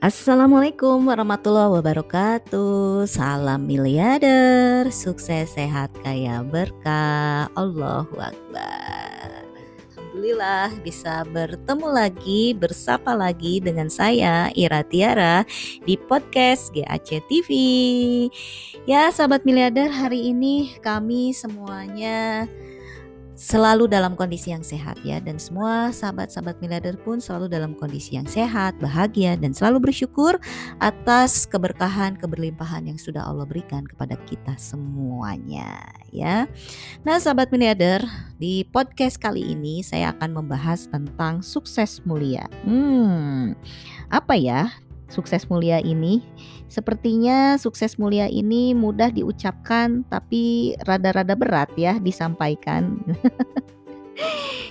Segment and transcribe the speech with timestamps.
[0.00, 3.04] Assalamualaikum warahmatullahi wabarakatuh.
[3.04, 4.88] Salam miliarder.
[4.88, 7.52] Sukses, sehat, kaya, berkah.
[7.52, 9.44] Allahu Akbar.
[9.92, 15.44] Alhamdulillah bisa bertemu lagi Bersapa lagi dengan saya Ira Tiara
[15.86, 17.48] Di podcast GAC TV
[18.90, 22.50] Ya sahabat miliarder hari ini kami semuanya
[23.40, 28.28] selalu dalam kondisi yang sehat ya dan semua sahabat-sahabat miliarder pun selalu dalam kondisi yang
[28.28, 30.36] sehat, bahagia dan selalu bersyukur
[30.76, 36.44] atas keberkahan, keberlimpahan yang sudah Allah berikan kepada kita semuanya ya.
[37.00, 38.04] Nah, sahabat miliarder,
[38.36, 42.44] di podcast kali ini saya akan membahas tentang sukses mulia.
[42.68, 43.56] Hmm.
[44.12, 44.68] Apa ya
[45.10, 46.22] sukses mulia ini.
[46.70, 53.02] Sepertinya sukses mulia ini mudah diucapkan tapi rada-rada berat ya disampaikan.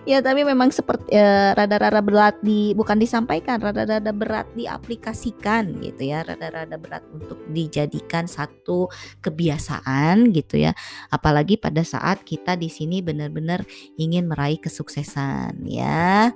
[0.09, 6.23] ya tapi memang seperti rada rada-rada berat di bukan disampaikan, rada-rada berat diaplikasikan gitu ya,
[6.23, 8.87] rada-rada berat untuk dijadikan satu
[9.19, 10.71] kebiasaan gitu ya.
[11.11, 13.67] Apalagi pada saat kita di sini benar-benar
[13.99, 16.31] ingin meraih kesuksesan ya.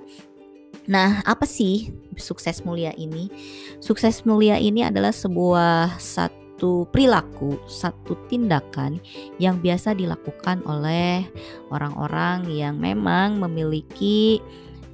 [0.84, 3.32] Nah, apa sih sukses mulia ini?
[3.80, 9.00] Sukses mulia ini adalah sebuah satu perilaku, satu tindakan
[9.40, 11.24] yang biasa dilakukan oleh
[11.72, 14.44] orang-orang yang memang memiliki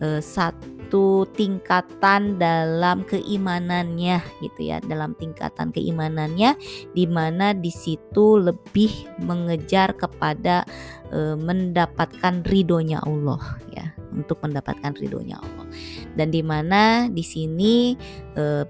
[0.02, 6.58] uh, satu tingkatan dalam keimanannya gitu ya, dalam tingkatan keimanannya
[6.92, 8.90] di mana di situ lebih
[9.22, 10.66] mengejar kepada
[11.14, 15.66] uh, mendapatkan ridhonya Allah ya untuk mendapatkan ridhonya Allah.
[16.18, 17.94] Dan di mana di sini
[18.34, 18.66] eh,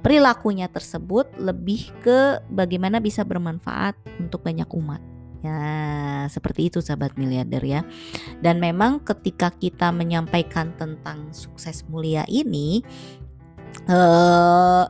[0.00, 5.00] perilakunya tersebut lebih ke bagaimana bisa bermanfaat untuk banyak umat.
[5.38, 7.80] Ya, seperti itu sahabat miliarder ya.
[8.42, 12.82] Dan memang ketika kita menyampaikan tentang sukses mulia ini
[13.88, 14.84] eh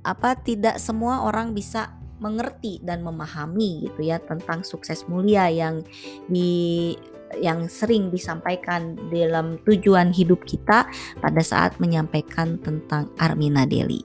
[0.00, 5.80] apa tidak semua orang bisa mengerti dan memahami gitu ya tentang sukses mulia yang
[6.28, 6.92] di
[7.40, 10.84] yang sering disampaikan dalam tujuan hidup kita
[11.22, 14.02] pada saat menyampaikan tentang Armina Deli.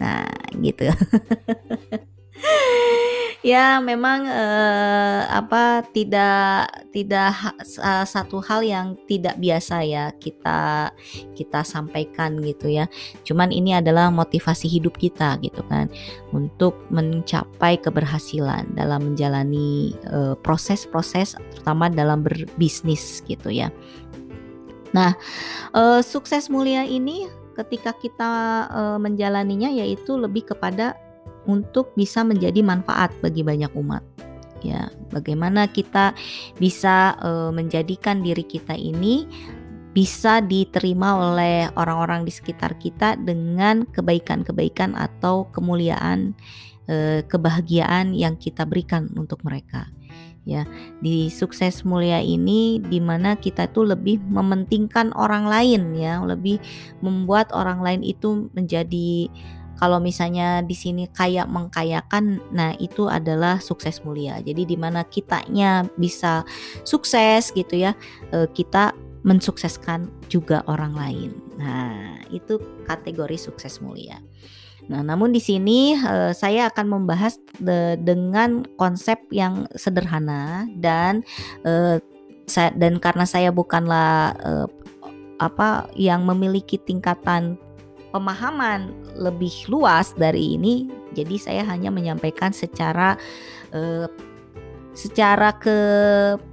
[0.00, 0.26] Nah,
[0.58, 0.88] gitu.
[3.44, 6.64] ya memang eh, apa tidak
[6.96, 7.36] tidak
[7.76, 10.88] uh, satu hal yang tidak biasa ya kita
[11.36, 12.88] kita sampaikan gitu ya.
[13.28, 15.92] Cuman ini adalah motivasi hidup kita gitu kan
[16.32, 23.68] untuk mencapai keberhasilan dalam menjalani eh, proses-proses uh, terutama dalam berbisnis gitu ya.
[24.96, 25.12] Nah
[25.76, 28.32] uh, sukses mulia ini ketika kita
[28.72, 31.03] uh, menjalaninya yaitu lebih kepada
[31.44, 34.02] untuk bisa menjadi manfaat bagi banyak umat.
[34.64, 36.16] Ya, bagaimana kita
[36.56, 39.28] bisa uh, menjadikan diri kita ini
[39.94, 46.34] bisa diterima oleh orang-orang di sekitar kita dengan kebaikan-kebaikan atau kemuliaan,
[46.90, 49.86] uh, kebahagiaan yang kita berikan untuk mereka.
[50.44, 50.68] Ya,
[51.00, 56.60] di sukses mulia ini di mana kita tuh lebih mementingkan orang lain ya, lebih
[57.00, 59.32] membuat orang lain itu menjadi
[59.78, 64.38] kalau misalnya di sini kayak mengkayakan, nah itu adalah sukses mulia.
[64.40, 66.46] Jadi di mana kitanya bisa
[66.86, 67.92] sukses gitu ya,
[68.30, 71.30] eh, kita mensukseskan juga orang lain.
[71.56, 74.20] Nah, itu kategori sukses mulia.
[74.84, 81.24] Nah, namun di sini uh, saya akan membahas de dengan konsep yang sederhana dan
[82.44, 84.36] saya, dan karena saya bukanlah
[85.40, 87.56] apa yang memiliki tingkatan
[88.14, 90.86] pemahaman lebih luas dari ini,
[91.18, 93.18] jadi saya hanya menyampaikan secara
[93.74, 94.06] uh,
[94.94, 95.78] secara ke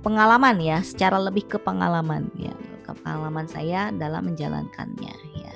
[0.01, 2.49] pengalaman ya, secara lebih ke pengalaman ya,
[2.81, 5.53] ke pengalaman saya dalam menjalankannya ya.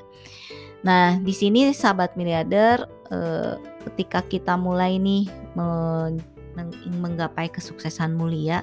[0.86, 3.58] Nah, di sini sahabat miliarder uh,
[3.90, 5.26] ketika kita mulai nih
[5.58, 6.22] men
[7.02, 8.62] menggapai kesuksesan mulia,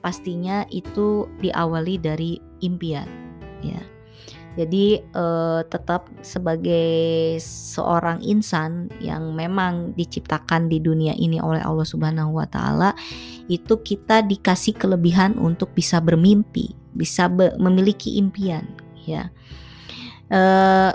[0.00, 3.06] pastinya itu diawali dari impian
[3.60, 3.97] ya
[4.58, 12.42] jadi uh, tetap sebagai seorang insan yang memang diciptakan di dunia ini oleh Allah Subhanahu
[12.42, 12.90] wa taala
[13.46, 18.66] itu kita dikasih kelebihan untuk bisa bermimpi, bisa be memiliki impian
[19.06, 19.30] ya.
[20.28, 20.92] Uh,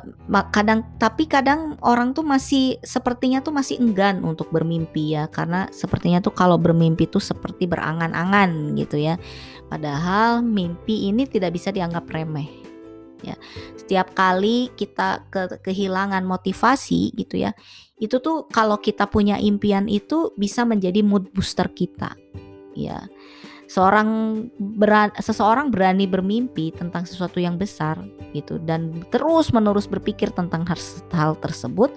[0.53, 5.31] kadang tapi kadang orang tuh masih sepertinya tuh masih enggan untuk bermimpi ya.
[5.31, 9.15] Karena sepertinya tuh kalau bermimpi tuh seperti berangan-angan gitu ya.
[9.71, 12.62] Padahal mimpi ini tidak bisa dianggap remeh
[13.23, 13.35] ya
[13.79, 17.55] setiap kali kita ke kehilangan motivasi gitu ya
[17.97, 22.13] itu tuh kalau kita punya impian itu bisa menjadi mood booster kita
[22.75, 23.07] ya
[23.73, 24.09] seorang
[24.59, 27.97] beran, seseorang berani bermimpi tentang sesuatu yang besar
[28.35, 30.67] gitu dan terus menerus berpikir tentang
[31.15, 31.89] hal tersebut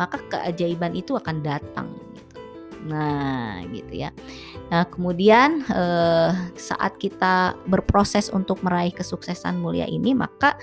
[0.00, 2.29] maka keajaiban itu akan datang gitu.
[2.86, 4.10] Nah gitu ya
[4.72, 10.56] nah kemudian eh, saat kita berproses untuk meraih kesuksesan mulia ini maka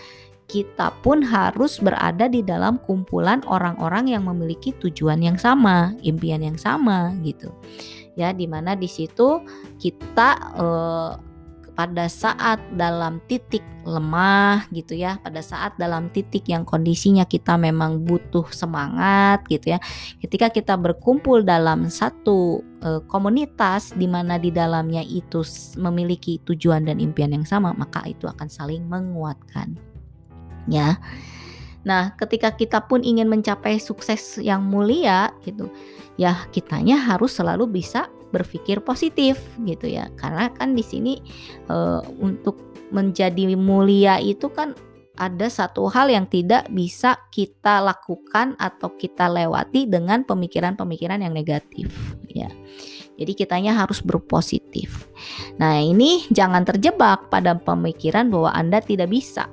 [0.48, 6.56] kita pun harus berada di dalam kumpulan orang-orang yang memiliki tujuan yang sama, impian yang
[6.56, 7.52] sama gitu.
[8.16, 9.44] Ya, di mana di situ
[9.76, 11.12] kita eh,
[11.78, 18.02] pada saat dalam titik lemah gitu ya, pada saat dalam titik yang kondisinya kita memang
[18.02, 19.80] butuh semangat gitu ya.
[20.18, 25.46] Ketika kita berkumpul dalam satu e, komunitas di mana di dalamnya itu
[25.78, 29.78] memiliki tujuan dan impian yang sama, maka itu akan saling menguatkan
[30.66, 30.98] ya.
[31.86, 35.72] Nah, ketika kita pun ingin mencapai sukses yang mulia gitu,
[36.20, 40.12] ya kitanya harus selalu bisa berpikir positif gitu ya.
[40.20, 41.20] Karena kan di sini
[41.68, 41.76] e,
[42.20, 42.60] untuk
[42.92, 44.76] menjadi mulia itu kan
[45.18, 51.90] ada satu hal yang tidak bisa kita lakukan atau kita lewati dengan pemikiran-pemikiran yang negatif
[52.30, 52.48] ya.
[53.18, 55.10] Jadi kitanya harus berpositif.
[55.58, 59.50] Nah, ini jangan terjebak pada pemikiran bahwa Anda tidak bisa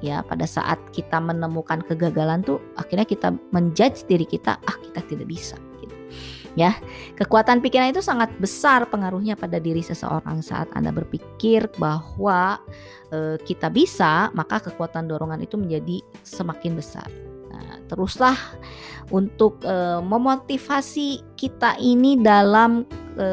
[0.00, 5.28] ya pada saat kita menemukan kegagalan tuh akhirnya kita menjudge diri kita ah kita tidak
[5.28, 5.69] bisa gitu.
[6.58, 6.74] Ya.
[7.14, 12.58] Kekuatan pikiran itu sangat besar pengaruhnya pada diri seseorang saat anda berpikir bahwa
[13.10, 17.06] e, kita bisa maka kekuatan dorongan itu menjadi semakin besar.
[17.50, 18.38] Nah, teruslah
[19.14, 23.28] untuk e, memotivasi kita ini dalam e,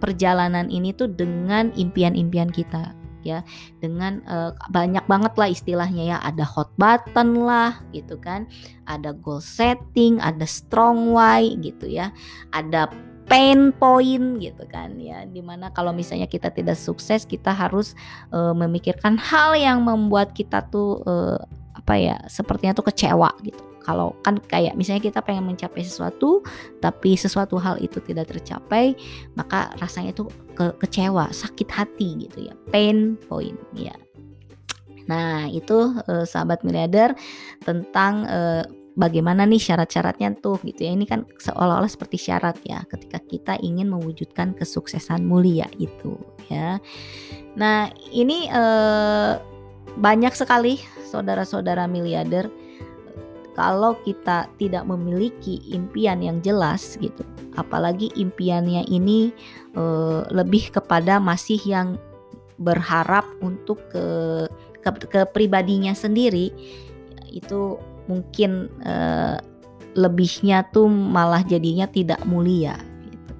[0.00, 3.46] perjalanan ini tuh dengan impian-impian kita ya
[3.78, 8.48] dengan uh, banyak banget lah istilahnya ya ada hot button lah gitu kan
[8.88, 12.10] ada goal setting ada strong why gitu ya
[12.50, 12.90] ada
[13.30, 17.94] pain point gitu kan ya di mana kalau misalnya kita tidak sukses kita harus
[18.34, 21.38] uh, memikirkan hal yang membuat kita tuh uh,
[21.70, 26.46] apa ya sepertinya tuh kecewa gitu kalau kan kayak misalnya kita pengen mencapai sesuatu
[26.78, 28.94] tapi sesuatu hal itu tidak tercapai
[29.34, 32.54] maka rasanya itu ke kecewa sakit hati gitu ya.
[32.70, 33.98] Pain point ya.
[35.10, 37.18] Nah itu eh, sahabat miliarder
[37.66, 38.62] tentang eh,
[38.94, 40.94] bagaimana nih syarat-syaratnya tuh gitu ya.
[40.94, 46.14] Ini kan seolah-olah seperti syarat ya ketika kita ingin mewujudkan kesuksesan mulia itu
[46.46, 46.78] ya.
[47.58, 49.34] Nah ini eh,
[49.98, 50.78] banyak sekali
[51.10, 52.69] saudara-saudara miliarder
[53.60, 57.20] kalau kita tidak memiliki impian yang jelas gitu.
[57.60, 59.36] Apalagi impiannya ini
[59.76, 59.84] e,
[60.32, 62.00] lebih kepada masih yang
[62.56, 64.06] berharap untuk ke
[64.80, 66.56] ke, ke pribadinya sendiri
[67.28, 67.76] itu
[68.08, 68.96] mungkin e,
[69.92, 72.80] lebihnya tuh malah jadinya tidak mulia
[73.12, 73.32] gitu.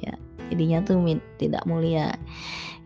[0.00, 0.16] Ya
[0.48, 1.04] jadinya tuh
[1.36, 2.16] tidak mulia.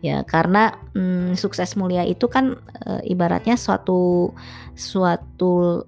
[0.03, 4.35] Ya karena mm, sukses mulia itu kan e, ibaratnya suatu
[4.75, 5.87] suatu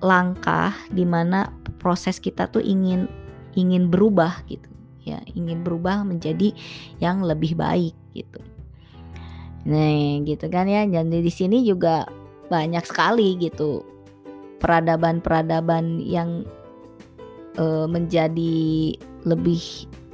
[0.00, 3.08] langkah di mana proses kita tuh ingin
[3.56, 4.68] ingin berubah gitu.
[5.06, 6.50] Ya ingin berubah menjadi
[6.98, 8.40] yang lebih baik gitu.
[9.66, 10.84] Nah gitu kan ya.
[10.84, 12.06] Jadi di sini juga
[12.46, 13.82] banyak sekali gitu
[14.62, 16.46] peradaban-peradaban yang
[17.58, 18.94] uh, menjadi
[19.26, 19.62] lebih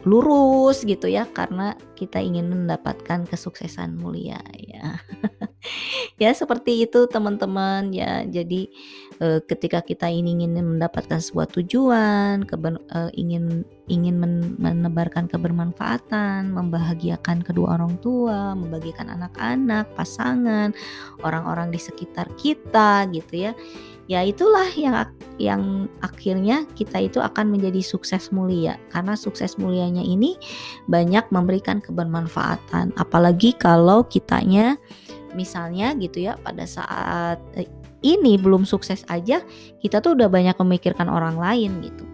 [0.03, 4.99] lurus gitu ya karena kita ingin mendapatkan kesuksesan mulia ya.
[6.19, 8.27] Ya seperti itu teman-teman ya.
[8.27, 8.71] Jadi
[9.23, 17.79] e, ketika kita ingin mendapatkan sebuah tujuan e, ingin ingin men, menebarkan kebermanfaatan membahagiakan kedua
[17.79, 20.75] orang tua membagikan anak-anak pasangan
[21.23, 23.55] orang-orang di sekitar kita gitu ya.
[24.11, 24.99] Ya itulah yang
[25.39, 28.75] yang akhirnya kita itu akan menjadi sukses mulia.
[28.91, 30.35] Karena sukses mulianya ini
[30.91, 32.93] banyak memberikan kebermanfaatan.
[32.99, 34.75] Apalagi kalau kitanya
[35.33, 37.71] misalnya gitu ya pada saat eh,
[38.05, 39.41] ini belum sukses aja
[39.81, 42.05] kita tuh udah banyak memikirkan orang lain gitu.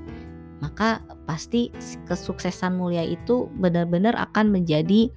[0.62, 1.74] Maka pasti
[2.06, 5.10] kesuksesan mulia itu benar-benar akan menjadi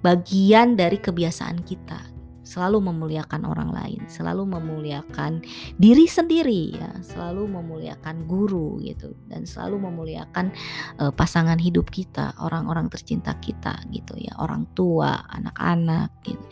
[0.00, 2.07] bagian dari kebiasaan kita
[2.48, 5.44] selalu memuliakan orang lain, selalu memuliakan
[5.76, 9.12] diri sendiri ya, selalu memuliakan guru gitu.
[9.28, 10.48] Dan selalu memuliakan
[10.96, 16.46] uh, pasangan hidup kita, orang-orang tercinta kita gitu ya, orang tua, anak-anak gitu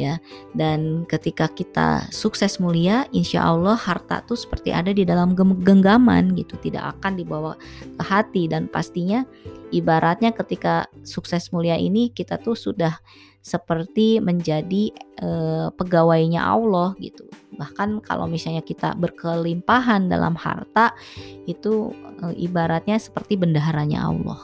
[0.00, 0.16] ya.
[0.56, 6.56] Dan ketika kita sukses mulia, insya Allah harta tuh seperti ada di dalam genggaman gitu,
[6.64, 7.52] tidak akan dibawa
[8.00, 8.48] ke hati.
[8.48, 9.28] Dan pastinya
[9.68, 12.96] ibaratnya ketika sukses mulia ini kita tuh sudah
[13.44, 14.88] seperti menjadi
[15.20, 15.28] e,
[15.76, 17.28] pegawainya Allah gitu.
[17.52, 20.96] Bahkan kalau misalnya kita berkelimpahan dalam harta
[21.44, 21.92] itu
[22.24, 24.40] e, ibaratnya seperti bendaharanya Allah.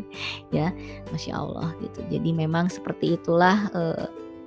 [0.56, 0.72] ya,
[1.12, 2.00] Masya Allah gitu.
[2.08, 3.82] Jadi memang seperti itulah e,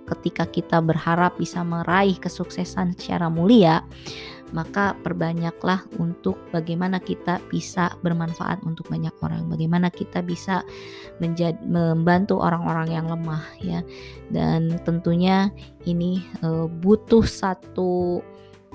[0.09, 3.85] ketika kita berharap bisa meraih kesuksesan secara mulia
[4.53, 10.61] maka perbanyaklah untuk bagaimana kita bisa bermanfaat untuk banyak orang, bagaimana kita bisa
[11.17, 13.81] menjadi, membantu orang-orang yang lemah ya.
[14.29, 15.49] Dan tentunya
[15.89, 18.21] ini e, butuh satu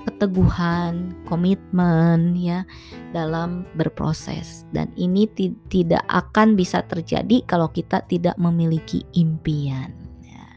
[0.07, 2.63] keteguhan, komitmen ya
[3.11, 5.27] dalam berproses dan ini
[5.67, 9.91] tidak akan bisa terjadi kalau kita tidak memiliki impian.
[10.23, 10.47] Ya.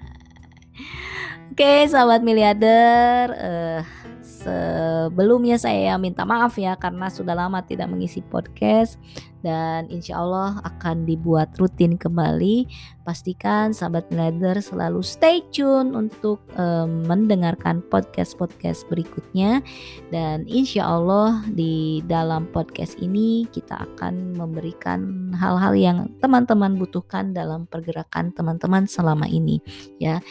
[1.50, 3.80] Oke, sahabat miliarder, uh,
[4.42, 8.98] sebelumnya saya minta maaf ya karena sudah lama tidak mengisi podcast
[9.42, 12.66] dan insya Allah akan dibuat rutin kembali.
[13.02, 19.58] Pastikan sahabat Glider selalu stay tune untuk um, mendengarkan podcast-podcast berikutnya
[20.14, 27.66] dan insya Allah di dalam podcast ini kita akan memberikan hal-hal yang teman-teman butuhkan dalam
[27.66, 29.58] pergerakan teman-teman selama ini
[29.98, 30.22] ya.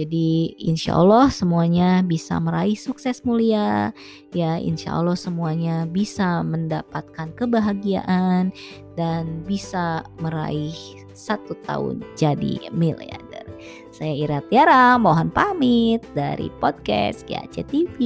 [0.00, 3.92] Jadi insya Allah semuanya bisa meraih sukses mulia
[4.32, 8.48] ya insya Allah semuanya bisa mendapatkan kebahagiaan
[8.96, 10.72] dan bisa meraih
[11.12, 13.44] satu tahun jadi miliarder.
[13.92, 17.96] Saya Ira Tiara, mohon pamit dari podcast GAC TV.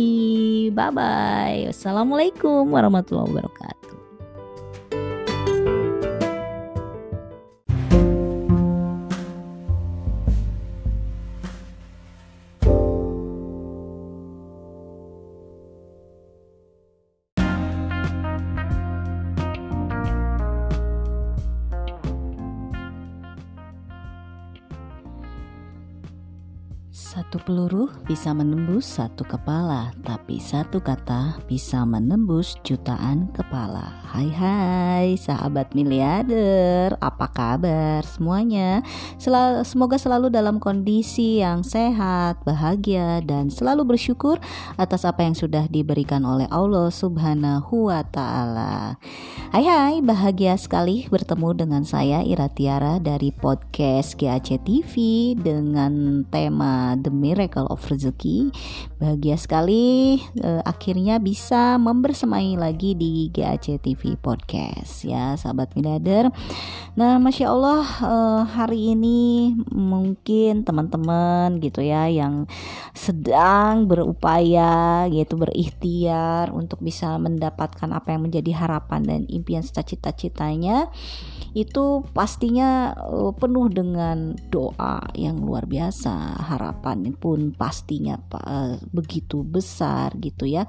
[0.74, 1.70] Bye bye.
[1.70, 4.03] Wassalamualaikum warahmatullahi wabarakatuh.
[27.34, 33.90] Satu peluru bisa menembus satu kepala, tapi satu kata bisa menembus jutaan kepala.
[34.06, 38.86] Hai hai sahabat miliarder, apa kabar semuanya?
[39.66, 44.38] Semoga selalu dalam kondisi yang sehat, bahagia, dan selalu bersyukur
[44.78, 48.94] atas apa yang sudah diberikan oleh Allah subhanahu wa ta'ala.
[49.50, 54.94] Hai hai, bahagia sekali bertemu dengan saya Ira Tiara dari podcast GAC TV
[55.34, 58.52] dengan tema The Miracle of Rezeki.
[59.00, 66.28] Bahagia sekali uh, akhirnya bisa membersamai lagi di GAC TV Podcast ya sahabat miliarder.
[67.00, 72.44] Nah, masya Allah uh, hari ini mungkin teman-teman gitu ya yang
[72.92, 80.92] sedang berupaya gitu berikhtiar untuk bisa mendapatkan apa yang menjadi harapan dan impian cita-citanya
[81.54, 86.42] itu pastinya uh, penuh dengan doa yang luar biasa.
[86.50, 90.66] Harapan pun pastinya uh, begitu besar gitu ya.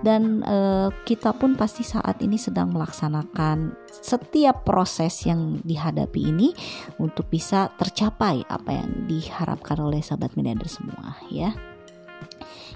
[0.00, 6.54] Dan uh, kita pun pasti saat ini sedang melaksanakan setiap proses yang dihadapi ini
[7.02, 11.67] untuk bisa tercapai apa yang diharapkan oleh sahabat miliarder semua ya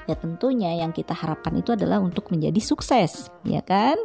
[0.06, 3.96] ya tentunya yang kita harapkan itu adalah untuk menjadi sukses ya kan?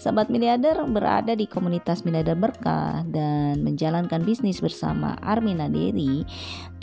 [0.00, 6.26] Sahabat miliarder berada di komunitas miliarder berkah dan menjalankan bisnis bersama Armina Deri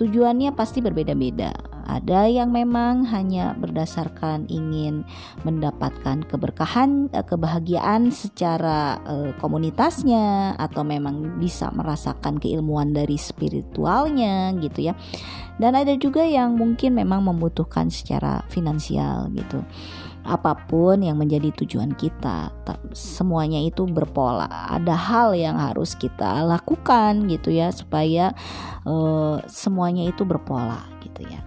[0.01, 1.53] tujuannya pasti berbeda-beda.
[1.85, 5.05] Ada yang memang hanya berdasarkan ingin
[5.45, 14.89] mendapatkan keberkahan eh, kebahagiaan secara uh, komunitasnya atau memang bisa merasakan keilmuan dari spiritualnya gitu
[14.89, 14.93] ya.
[15.61, 19.61] Dan ada juga yang mungkin memang membutuhkan secara finansial gitu.
[20.21, 22.53] Apa pun yang menjadi tujuan kita
[22.93, 24.47] semuanya itu berpola.
[24.69, 28.31] Ada hal yang harus kita lakukan gitu ya supaya
[28.85, 29.41] uh,
[29.91, 31.43] semuanya itu berpola gitu ya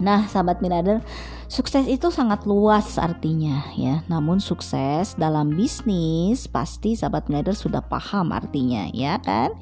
[0.00, 1.04] nah sahabat miliarder
[1.52, 4.00] Sukses itu sangat luas artinya ya.
[4.08, 9.52] Namun sukses dalam bisnis pasti sahabat miliarder sudah paham artinya ya kan.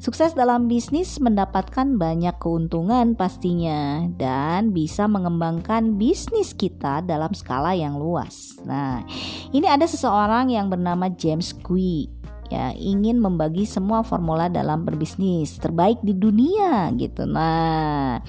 [0.00, 8.00] Sukses dalam bisnis mendapatkan banyak keuntungan pastinya dan bisa mengembangkan bisnis kita dalam skala yang
[8.00, 8.56] luas.
[8.64, 9.04] Nah,
[9.52, 12.08] ini ada seseorang yang bernama James Kui
[12.52, 17.24] ya ingin membagi semua formula dalam berbisnis terbaik di dunia gitu.
[17.24, 18.20] Nah,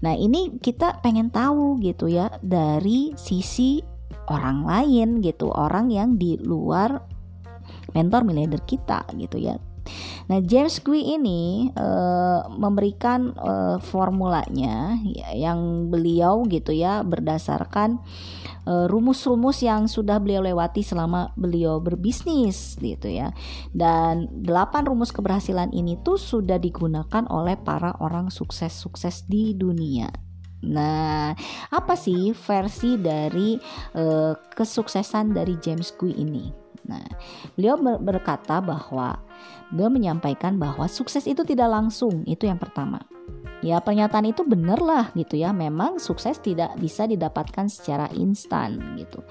[0.00, 3.80] nah ini kita pengen tahu gitu ya dari sisi
[4.28, 7.00] orang lain gitu, orang yang di luar
[7.92, 9.56] mentor miliarder kita gitu ya
[10.30, 18.00] Nah, James Gui ini uh, memberikan uh, formulanya ya, yang beliau gitu ya berdasarkan
[18.64, 23.36] Eh, rumus-rumus yang sudah beliau lewati selama beliau berbisnis gitu ya.
[23.76, 30.08] Dan delapan rumus keberhasilan ini tuh sudah digunakan oleh para orang sukses-sukses di dunia.
[30.64, 31.36] Nah,
[31.68, 33.60] apa sih versi dari
[34.00, 36.48] uh, kesuksesan dari James Gui ini?
[36.88, 37.04] Nah,
[37.52, 39.20] beliau berkata bahwa
[39.74, 43.02] beliau menyampaikan bahwa sukses itu tidak langsung, itu yang pertama.
[43.64, 45.48] Ya pernyataan itu benar lah gitu ya.
[45.48, 49.24] Memang sukses tidak bisa didapatkan secara instan gitu.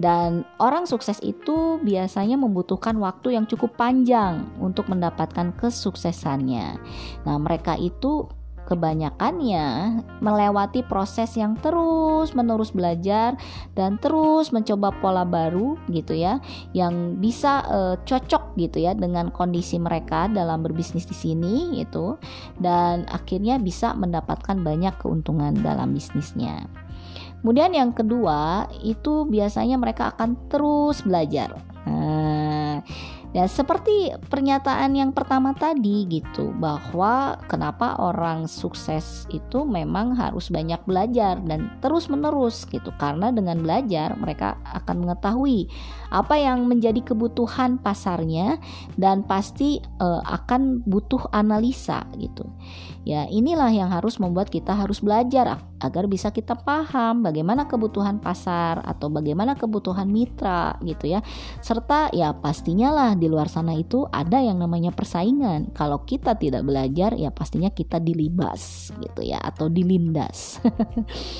[0.00, 6.80] Dan orang sukses itu biasanya membutuhkan waktu yang cukup panjang untuk mendapatkan kesuksesannya.
[7.28, 8.24] Nah mereka itu
[8.66, 13.38] kebanyakannya melewati proses yang terus menerus belajar
[13.78, 16.42] dan terus mencoba pola baru gitu ya
[16.74, 22.18] yang bisa uh, cocok gitu ya dengan kondisi mereka dalam berbisnis di sini itu
[22.58, 26.66] dan akhirnya bisa mendapatkan banyak keuntungan dalam bisnisnya.
[27.46, 31.54] Kemudian yang kedua itu biasanya mereka akan terus belajar.
[31.86, 32.82] Nah,
[33.34, 40.80] Ya seperti pernyataan yang pertama tadi gitu bahwa kenapa orang sukses itu memang harus banyak
[40.88, 45.68] belajar dan terus menerus gitu karena dengan belajar mereka akan mengetahui
[46.14, 48.56] apa yang menjadi kebutuhan pasarnya
[48.96, 52.46] dan pasti uh, akan butuh analisa gitu.
[53.06, 58.82] Ya, inilah yang harus membuat kita harus belajar agar bisa kita paham bagaimana kebutuhan pasar
[58.82, 61.22] atau bagaimana kebutuhan mitra gitu ya.
[61.62, 65.70] Serta ya pastinya lah di luar sana itu ada yang namanya persaingan.
[65.70, 70.58] Kalau kita tidak belajar ya pastinya kita dilibas gitu ya atau dilindas.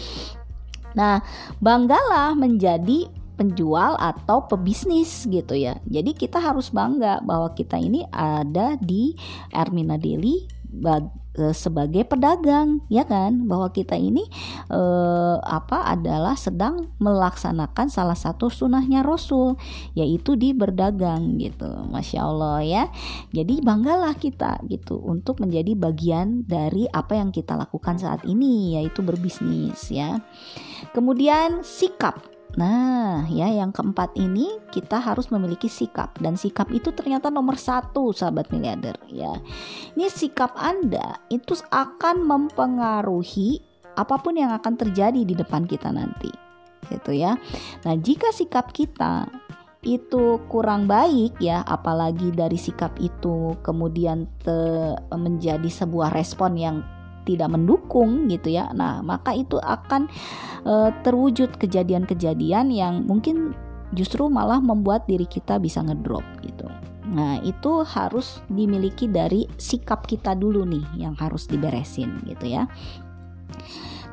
[0.98, 1.18] nah,
[1.58, 5.82] banggalah menjadi penjual atau pebisnis gitu ya.
[5.82, 9.18] Jadi kita harus bangga bahwa kita ini ada di
[9.50, 10.46] Ermina Deli
[11.52, 13.44] sebagai pedagang ya kan?
[13.48, 14.24] Bahwa kita ini
[14.70, 19.58] eh, apa adalah sedang melaksanakan salah satu sunnahnya Rasul
[19.96, 21.68] yaitu di berdagang gitu.
[21.88, 22.84] Masya Allah ya.
[23.32, 29.00] Jadi banggalah kita gitu untuk menjadi bagian dari apa yang kita lakukan saat ini yaitu
[29.00, 30.20] berbisnis ya.
[30.92, 37.28] Kemudian sikap Nah, ya yang keempat ini kita harus memiliki sikap dan sikap itu ternyata
[37.28, 38.96] nomor satu, sahabat miliarder.
[39.12, 39.36] Ya,
[39.92, 43.60] ini sikap Anda itu akan mempengaruhi
[43.96, 46.32] apa pun yang akan terjadi di depan kita nanti,
[46.88, 47.36] gitu ya.
[47.84, 49.28] Nah, jika sikap kita
[49.86, 54.58] itu kurang baik ya apalagi dari sikap itu kemudian te,
[55.14, 56.76] menjadi sebuah respon yang
[57.26, 58.70] tidak mendukung gitu ya.
[58.70, 60.06] Nah, maka itu akan
[60.62, 63.52] uh, terwujud kejadian-kejadian yang mungkin
[63.92, 66.70] justru malah membuat diri kita bisa ngedrop gitu.
[67.06, 72.66] Nah, itu harus dimiliki dari sikap kita dulu nih yang harus diberesin gitu ya.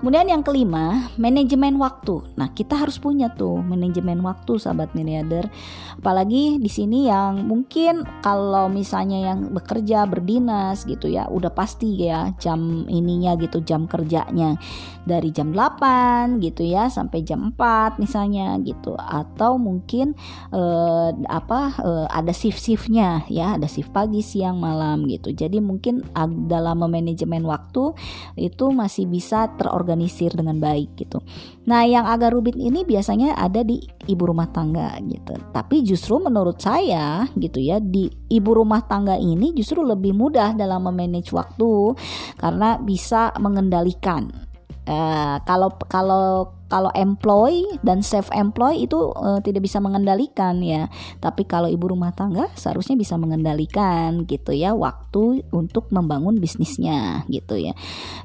[0.03, 2.35] Kemudian yang kelima, manajemen waktu.
[2.35, 5.47] Nah, kita harus punya tuh manajemen waktu sahabat miliarder.
[5.95, 12.35] Apalagi di sini yang mungkin kalau misalnya yang bekerja berdinas gitu ya, udah pasti ya
[12.35, 14.59] jam ininya gitu, jam kerjanya
[15.07, 18.99] dari jam 8 gitu ya sampai jam 4 misalnya gitu.
[18.99, 20.19] Atau mungkin
[20.51, 25.31] eh, apa eh, ada shift-shiftnya ya, ada shift pagi, siang, malam gitu.
[25.31, 26.03] Jadi mungkin
[26.51, 27.95] dalam manajemen waktu
[28.35, 31.21] itu masih bisa terorganisasi terorganisir dengan baik gitu.
[31.69, 33.77] Nah, yang agak rumit ini biasanya ada di
[34.09, 35.37] ibu rumah tangga gitu.
[35.53, 40.89] Tapi justru menurut saya gitu ya di ibu rumah tangga ini justru lebih mudah dalam
[40.89, 41.93] memanage waktu
[42.41, 44.33] karena bisa mengendalikan.
[44.83, 50.89] Uh, kalau kalau kalau employ dan self employ itu uh, tidak bisa mengendalikan ya.
[51.23, 57.55] Tapi kalau ibu rumah tangga seharusnya bisa mengendalikan gitu ya waktu untuk membangun bisnisnya gitu
[57.61, 57.77] ya.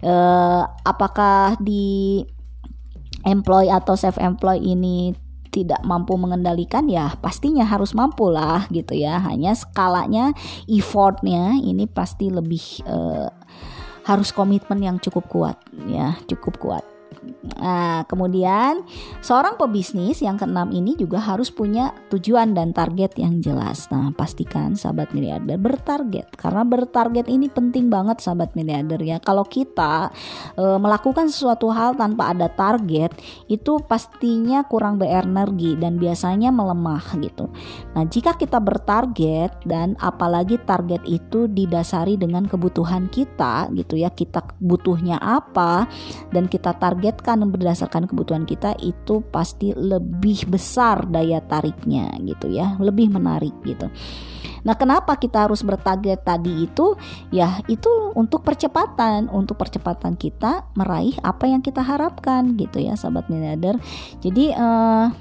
[0.03, 2.25] Uh, apakah di
[3.23, 5.13] employ atau self employ ini
[5.49, 10.37] tidak mampu mengendalikan ya pastinya harus mampu lah gitu ya hanya skalanya
[10.69, 13.33] effortnya ini pasti lebih uh,
[14.09, 15.61] harus komitmen yang cukup kuat.
[15.85, 16.98] Ya cukup kuat
[17.59, 18.85] Nah, kemudian
[19.25, 23.89] seorang pebisnis yang keenam ini juga harus punya tujuan dan target yang jelas.
[23.93, 29.19] Nah, pastikan sahabat miliarder bertarget karena bertarget ini penting banget sahabat miliarder ya.
[29.21, 30.11] Kalau kita
[30.55, 33.15] e, melakukan sesuatu hal tanpa ada target,
[33.51, 37.51] itu pastinya kurang berenergi dan biasanya melemah gitu.
[37.95, 44.45] Nah, jika kita bertarget dan apalagi target itu didasari dengan kebutuhan kita gitu ya, kita
[44.63, 45.87] butuhnya apa
[46.31, 52.79] dan kita target targetkan berdasarkan kebutuhan kita itu pasti lebih besar daya tariknya gitu ya
[52.79, 53.91] lebih menarik gitu
[54.67, 56.99] Nah, kenapa kita harus bertarget tadi itu?
[57.31, 63.31] Ya, itu untuk percepatan, untuk percepatan kita meraih apa yang kita harapkan gitu ya, sahabat
[63.31, 63.79] miliarder.
[64.19, 65.15] Jadi uh,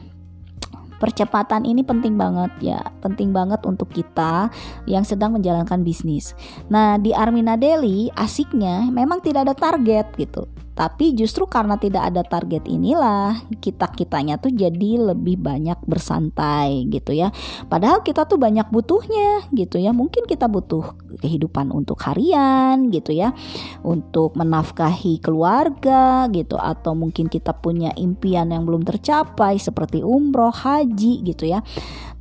[0.99, 4.49] percepatan ini penting banget ya, penting banget untuk kita
[4.89, 6.33] yang sedang menjalankan bisnis.
[6.67, 10.49] Nah, di Armina Daily asiknya memang tidak ada target gitu.
[10.77, 17.33] Tapi justru karena tidak ada target inilah kita-kitanya tuh jadi lebih banyak bersantai gitu ya.
[17.65, 19.89] Padahal kita tuh banyak butuhnya gitu ya.
[19.89, 23.33] Mungkin kita butuh kehidupan untuk harian gitu ya.
[23.81, 31.25] Untuk menafkahi keluarga gitu atau mungkin kita punya impian yang belum tercapai seperti umroh, haji
[31.25, 31.65] gitu ya.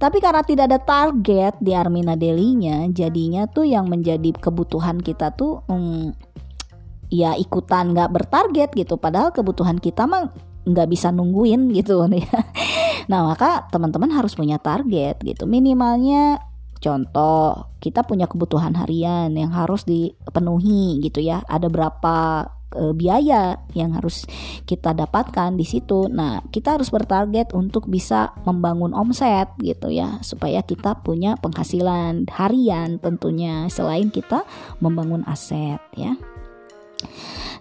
[0.01, 5.61] Tapi karena tidak ada target di Armina Delinya, jadinya tuh yang menjadi kebutuhan kita tuh
[5.69, 6.13] hmm,
[7.13, 8.99] ya ikutan nggak bertarget gitu.
[8.99, 10.33] Padahal kebutuhan kita mah
[10.67, 12.41] nggak bisa nungguin gitu ya.
[13.07, 15.47] Nah maka teman-teman harus punya target gitu.
[15.47, 16.43] Minimalnya
[16.77, 21.41] contoh kita punya kebutuhan harian yang harus dipenuhi gitu ya.
[21.47, 22.17] Ada berapa
[22.75, 24.27] e, biaya yang harus
[24.67, 26.11] kita dapatkan di situ.
[26.11, 32.99] Nah, kita harus bertarget untuk bisa membangun omset gitu ya, supaya kita punya penghasilan harian
[32.99, 34.43] tentunya selain kita
[34.83, 36.19] membangun aset ya.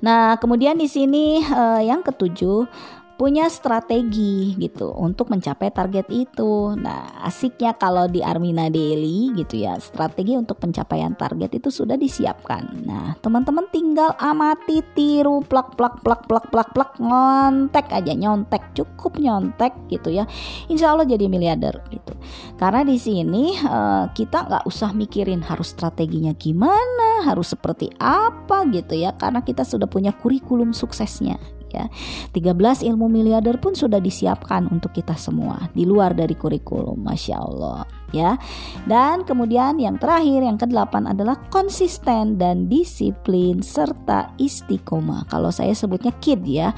[0.03, 2.67] Nah, kemudian di sini uh, yang ketujuh
[3.15, 6.75] punya strategi gitu untuk mencapai target itu.
[6.75, 12.83] Nah, asiknya kalau di Armina Daily gitu ya, strategi untuk pencapaian target itu sudah disiapkan.
[12.83, 19.15] Nah, teman-teman tinggal amati, tiru, plak plak plak plak plak plak ngontek aja nyontek, cukup
[19.15, 20.27] nyontek gitu ya.
[20.67, 22.13] Insya Allah jadi miliarder gitu.
[22.59, 28.97] Karena di sini uh, kita nggak usah mikirin harus strateginya gimana, harus seperti apa gitu
[28.97, 31.39] ya, karena kita sudah punya kurikulum suksesnya
[31.75, 31.85] ya.
[32.31, 37.83] 13 ilmu miliarder pun sudah disiapkan untuk kita semua di luar dari kurikulum, masya Allah
[38.15, 38.39] ya.
[38.87, 45.27] Dan kemudian yang terakhir yang kedelapan adalah konsisten dan disiplin serta istiqomah.
[45.27, 46.69] Kalau saya sebutnya KID ya,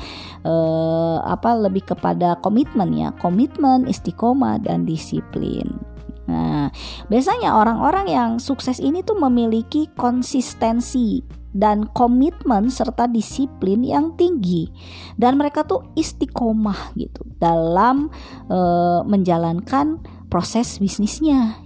[0.42, 5.97] eh, apa lebih kepada komitmen ya, komitmen, istiqomah dan disiplin.
[6.28, 6.70] Nah,
[7.08, 11.24] biasanya orang-orang yang sukses ini tuh memiliki konsistensi
[11.56, 14.70] dan komitmen serta disiplin yang tinggi
[15.16, 18.12] dan mereka tuh istiqomah gitu dalam
[18.52, 18.60] e,
[19.08, 21.64] menjalankan proses bisnisnya.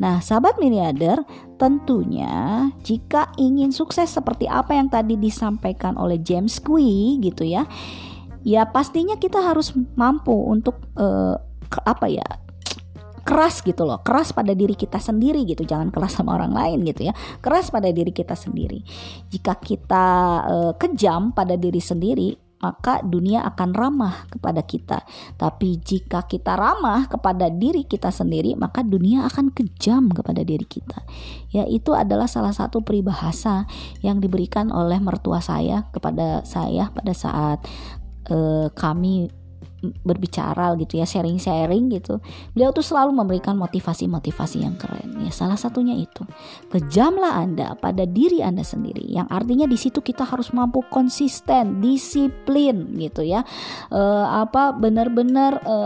[0.00, 1.22] Nah, sahabat miliarder,
[1.60, 7.68] tentunya jika ingin sukses seperti apa yang tadi disampaikan oleh James Kui gitu ya,
[8.42, 11.38] ya pastinya kita harus mampu untuk e,
[11.86, 12.26] apa ya
[13.22, 17.08] keras gitu loh keras pada diri kita sendiri gitu jangan keras sama orang lain gitu
[17.08, 18.82] ya keras pada diri kita sendiri
[19.30, 20.06] jika kita
[20.46, 25.02] uh, kejam pada diri sendiri maka dunia akan ramah kepada kita.
[25.34, 31.02] Tapi jika kita ramah kepada diri kita sendiri, maka dunia akan kejam kepada diri kita.
[31.50, 33.66] Ya, itu adalah salah satu peribahasa
[34.06, 37.66] yang diberikan oleh mertua saya kepada saya pada saat
[38.30, 39.41] uh, kami
[39.82, 42.22] berbicara gitu ya sharing-sharing gitu.
[42.54, 45.32] Beliau tuh selalu memberikan motivasi-motivasi yang keren ya.
[45.34, 46.22] Salah satunya itu
[46.70, 49.02] kejamlah anda pada diri anda sendiri.
[49.10, 53.42] Yang artinya di situ kita harus mampu konsisten disiplin gitu ya.
[53.90, 55.76] E, apa benar-benar e,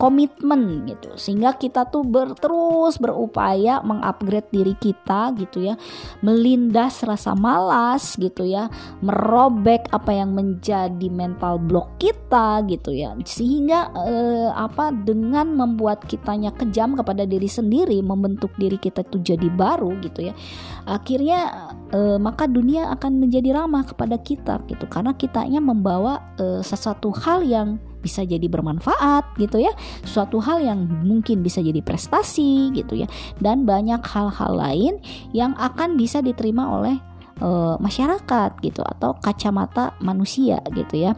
[0.00, 1.12] komitmen gitu.
[1.20, 5.76] Sehingga kita tuh ber, terus berupaya mengupgrade diri kita gitu ya.
[6.24, 8.72] Melindas rasa malas gitu ya.
[9.04, 13.12] Merobek apa yang menjadi mental block kita gitu ya.
[13.28, 19.52] Sehingga eh, apa dengan membuat kitanya kejam kepada diri sendiri membentuk diri kita tuh jadi
[19.52, 20.34] baru gitu ya
[20.88, 24.84] akhirnya eh, maka dunia akan menjadi ramah kepada kita gitu.
[24.88, 29.72] Karena kitanya membawa eh, sesuatu hal yang bisa jadi bermanfaat gitu ya.
[30.02, 33.08] Suatu hal yang mungkin bisa jadi prestasi gitu ya.
[33.38, 34.94] Dan banyak hal-hal lain
[35.36, 36.96] yang akan bisa diterima oleh
[37.44, 41.12] uh, masyarakat gitu atau kacamata manusia gitu ya.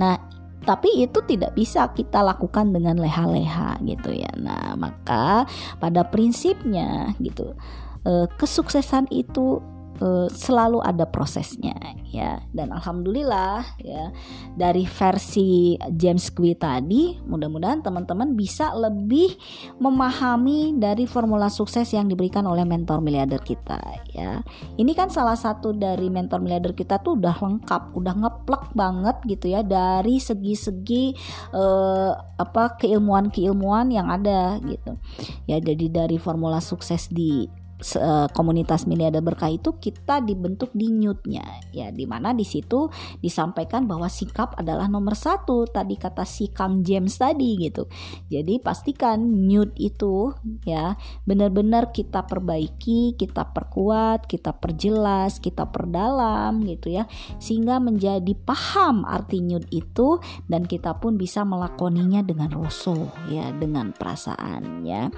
[0.00, 4.30] Nah tapi itu tidak bisa kita lakukan dengan leha-leha gitu ya.
[4.38, 5.42] Nah, maka
[5.82, 7.58] pada prinsipnya gitu,
[8.06, 9.58] eh, kesuksesan itu
[10.02, 11.78] uh, selalu ada prosesnya
[12.10, 12.42] ya.
[12.50, 14.10] Dan alhamdulillah ya
[14.58, 19.38] dari versi James Quick tadi mudah-mudahan teman-teman bisa lebih
[19.78, 23.78] memahami dari formula sukses yang diberikan oleh mentor miliarder kita
[24.10, 24.42] ya.
[24.74, 29.46] Ini kan salah satu dari mentor miliarder kita tuh udah lengkap udah ngeplek banget gitu
[29.54, 31.14] ya dari segi-segi
[31.54, 34.98] uh, apa keilmuan-keilmuan yang ada gitu.
[35.46, 41.42] Ya jadi dari formula sukses di Eh, komunitas miliarder berkah itu kita dibentuk di newtnya
[41.74, 42.86] ya di mana di situ
[43.18, 45.66] disampaikan bahwa sikap adalah nomor satu.
[45.66, 47.90] Tadi kata si Kang James tadi gitu.
[48.30, 49.18] Jadi pastikan
[49.50, 50.30] newt itu
[50.62, 50.94] ya
[51.26, 57.10] benar-benar kita perbaiki kita perkuat kita perjelas kita perdalam gitu ya.
[57.42, 63.90] Sehingga menjadi paham arti newt itu dan kita pun bisa melakoninya dengan rosso ya dengan
[63.90, 65.10] perasaan ya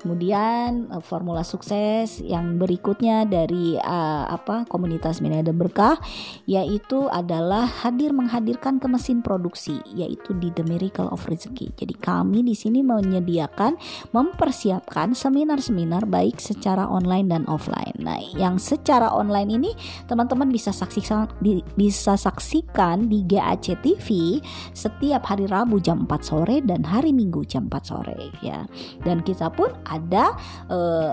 [0.00, 6.00] Kemudian uh, formula sukses yang berikutnya dari uh, apa komunitas miliarder berkah
[6.48, 11.76] yaitu adalah hadir menghadirkan ke mesin produksi yaitu di The Miracle of Rezeki.
[11.76, 13.76] Jadi kami di sini menyediakan
[14.16, 17.92] mempersiapkan seminar-seminar baik secara online dan offline.
[18.00, 19.70] Nah, yang secara online ini
[20.08, 24.40] teman-teman bisa saksikan di, bisa saksikan di GAC TV
[24.72, 28.64] setiap hari Rabu jam 4 sore dan hari Minggu jam 4 sore ya.
[29.04, 30.38] Dan kita pun ada
[30.70, 31.12] uh,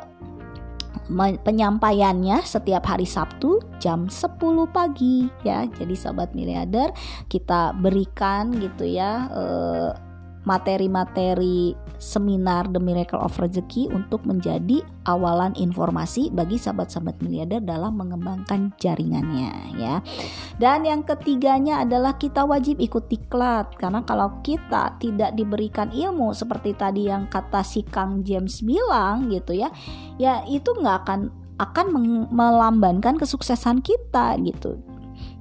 [1.43, 4.37] penyampaiannya setiap hari Sabtu jam 10
[4.69, 5.65] pagi ya.
[5.65, 6.91] Jadi sobat miliarder
[7.31, 9.91] kita berikan gitu ya uh,
[10.47, 18.71] materi-materi seminar The Miracle of Rezeki untuk menjadi awalan informasi bagi sahabat-sahabat miliarder dalam mengembangkan
[18.79, 19.99] jaringannya ya.
[20.55, 26.71] Dan yang ketiganya adalah kita wajib ikut diklat karena kalau kita tidak diberikan ilmu seperti
[26.71, 29.67] tadi yang kata si Kang James bilang gitu ya,
[30.15, 31.19] ya itu nggak akan
[31.57, 31.87] akan
[32.31, 34.86] melambankan kesuksesan kita gitu.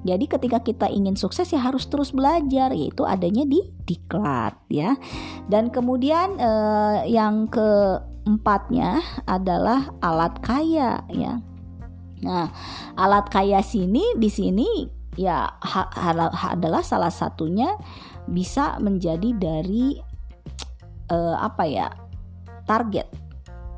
[0.06, 4.94] Jadi ketika kita ingin sukses ya harus terus belajar yaitu adanya di diklat ya.
[5.50, 11.42] Dan kemudian eh, yang keempatnya adalah alat kaya ya.
[12.22, 12.48] Nah,
[12.94, 14.68] alat kaya sini di sini
[15.18, 16.10] ya ha, ha,
[16.54, 17.74] adalah salah satunya
[18.30, 19.98] bisa menjadi dari
[21.10, 21.90] eh, apa ya?
[22.66, 23.08] target.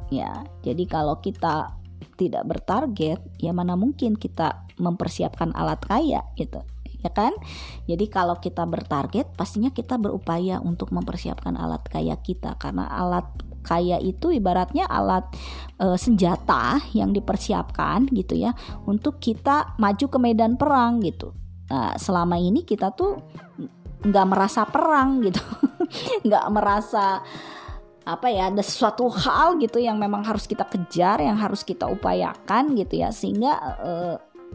[0.09, 0.49] Ya.
[0.65, 1.78] Jadi kalau kita
[2.19, 6.67] tidak bertarget, ya mana mungkin kita mempersiapkan alat kaya gitu
[6.99, 7.31] ya kan?
[7.87, 13.27] Jadi kalau kita bertarget pastinya kita berupaya untuk mempersiapkan alat kaya kita karena alat
[13.63, 15.29] kaya itu ibaratnya alat
[15.77, 18.57] e, senjata yang dipersiapkan gitu ya
[18.89, 21.37] untuk kita maju ke medan perang gitu.
[21.69, 23.21] Nah, selama ini kita tuh
[23.99, 25.43] nggak merasa perang gitu,
[26.27, 27.21] nggak merasa
[28.09, 32.73] apa ya ada sesuatu hal gitu yang memang harus kita kejar, yang harus kita upayakan
[32.73, 33.13] gitu ya.
[33.13, 33.53] Sehingga
[33.85, 33.93] e,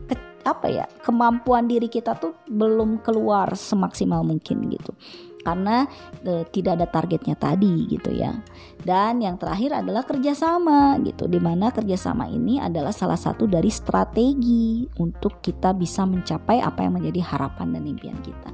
[0.09, 4.97] ke, apa ya kemampuan diri kita tuh belum keluar semaksimal mungkin gitu.
[5.45, 5.85] Karena
[6.25, 8.33] e, tidak ada targetnya tadi gitu ya.
[8.81, 14.81] Dan yang terakhir adalah kerjasama gitu di mana kerjasama ini adalah salah satu dari strategi
[14.97, 18.49] untuk kita bisa mencapai apa yang menjadi harapan dan impian kita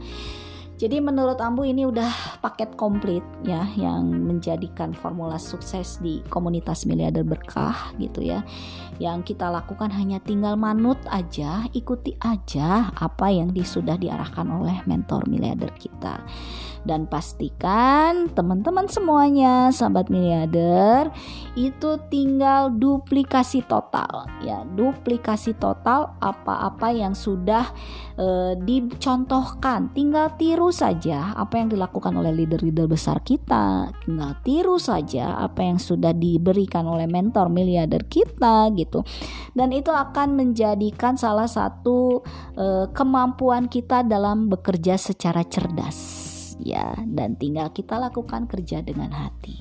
[0.79, 7.27] jadi menurut Ambu ini udah paket komplit ya yang menjadikan formula sukses di komunitas miliarder
[7.27, 8.47] berkah gitu ya.
[8.95, 15.27] Yang kita lakukan hanya tinggal manut aja, ikuti aja apa yang sudah diarahkan oleh mentor
[15.27, 16.23] miliarder kita.
[16.79, 21.11] Dan pastikan teman-teman semuanya sahabat miliarder
[21.59, 24.63] itu tinggal duplikasi total ya.
[24.63, 27.67] Duplikasi total apa-apa yang sudah
[28.15, 29.91] e, dicontohkan.
[29.91, 35.77] Tinggal tiru saja apa yang dilakukan oleh leader-leader besar kita tinggal tiru saja apa yang
[35.77, 39.05] sudah diberikan oleh mentor miliarder kita gitu
[39.53, 42.21] dan itu akan menjadikan salah satu
[42.57, 46.29] e, kemampuan kita dalam bekerja secara cerdas
[46.59, 49.57] ya dan tinggal kita lakukan kerja dengan hati.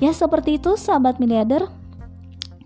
[0.00, 1.68] Ya seperti itu sahabat miliarder.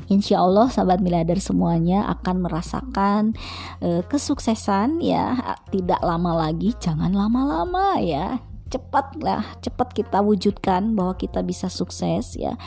[0.06, 3.34] Insya Allah sahabat miliarder semuanya akan merasakan
[3.82, 5.58] uh, kesuksesan ya.
[5.70, 8.38] Tidak lama lagi jangan lama-lama ya.
[8.66, 12.58] Cepat lah cepat kita wujudkan bahwa kita bisa sukses ya.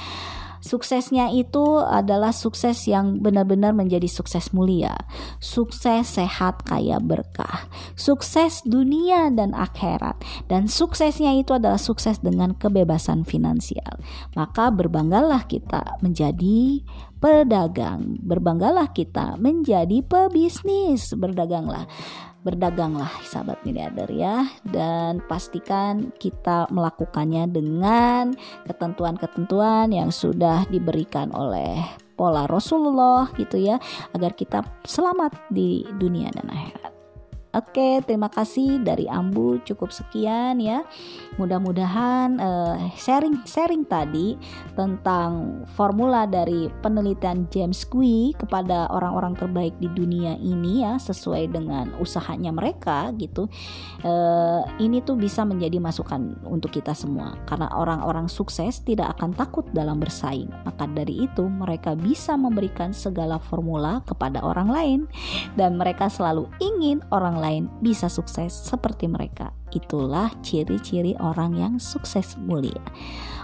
[0.59, 4.91] Suksesnya itu adalah sukses yang benar-benar menjadi sukses mulia,
[5.39, 10.19] sukses sehat kaya berkah, sukses dunia dan akhirat,
[10.51, 14.03] dan suksesnya itu adalah sukses dengan kebebasan finansial.
[14.35, 16.83] Maka berbanggalah kita menjadi
[17.19, 21.85] pedagang, berbanggalah kita menjadi pebisnis, berdaganglah
[22.39, 28.31] berdaganglah sahabat miliarder ya dan pastikan kita melakukannya dengan
[28.63, 31.83] ketentuan-ketentuan yang sudah diberikan oleh
[32.15, 33.75] pola Rasulullah gitu ya
[34.15, 36.98] agar kita selamat di dunia dan akhirat.
[37.49, 40.85] Oke, terima kasih dari Ambu cukup sekian ya.
[41.41, 42.37] Mudah-mudahan
[42.93, 44.37] sharing sharing-sharing tadi
[44.77, 51.89] tentang formula dari penelitian James Cui kepada orang-orang terbaik di dunia ini ya sesuai dengan
[51.97, 53.49] usahanya mereka gitu.
[54.05, 59.65] Uh, ini tuh bisa menjadi masukan untuk kita semua karena orang-orang sukses tidak akan takut
[59.73, 60.49] dalam bersaing.
[60.69, 64.99] Maka dari itu mereka bisa memberikan segala formula kepada orang lain
[65.57, 69.55] dan mereka selalu ingin orang lain bisa sukses seperti mereka.
[69.71, 72.83] Itulah ciri-ciri orang yang sukses mulia.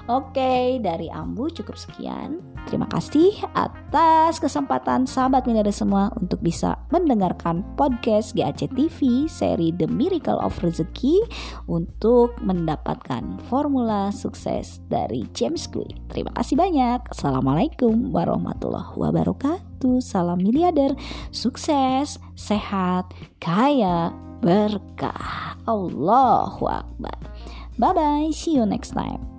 [0.05, 2.37] Oke, dari Ambu cukup sekian.
[2.69, 9.89] Terima kasih atas kesempatan sahabat militer semua untuk bisa mendengarkan podcast GAC TV seri The
[9.89, 11.25] Miracle of Rezeki
[11.65, 15.93] untuk mendapatkan formula sukses dari James Clear.
[16.09, 17.09] Terima kasih banyak.
[17.09, 20.01] Assalamualaikum warahmatullahi wabarakatuh.
[20.05, 20.93] Salam miliarder,
[21.33, 23.09] sukses, sehat,
[23.41, 25.57] kaya, berkah.
[25.65, 27.17] Allahu Akbar.
[27.81, 28.29] Bye bye.
[28.29, 29.34] See you next time.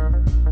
[0.00, 0.49] Bye.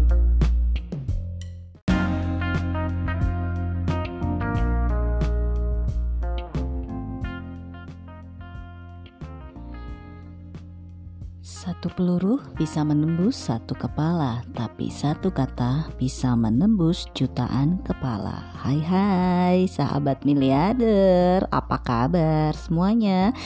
[11.69, 18.41] Satu peluru bisa menembus satu kepala, tapi satu kata bisa menembus jutaan kepala.
[18.57, 23.37] Hai hai sahabat miliarder, apa kabar semuanya?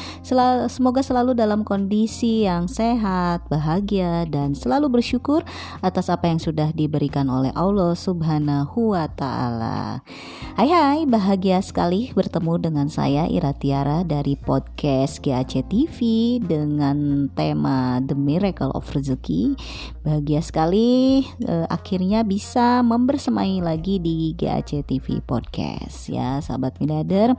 [0.71, 5.43] Semoga selalu dalam kondisi yang sehat, bahagia, dan selalu bersyukur
[5.83, 10.07] atas apa yang sudah diberikan oleh Allah subhanahu wa ta'ala.
[10.55, 15.99] Hai hai, bahagia sekali bertemu dengan saya Ira Tiara dari podcast GAC TV
[16.39, 19.57] dengan tema The miracle of rezeki.
[20.05, 27.33] Bahagia sekali uh, akhirnya bisa membersamai lagi di GAC TV Podcast ya sahabat miliarder.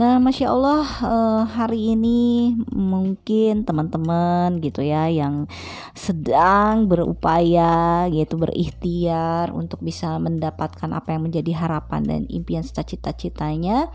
[0.00, 5.44] Nah, masya Allah uh, hari ini mungkin teman-teman gitu ya yang
[5.92, 13.92] sedang berupaya yaitu berikhtiar untuk bisa mendapatkan apa yang menjadi harapan dan impian cita-citanya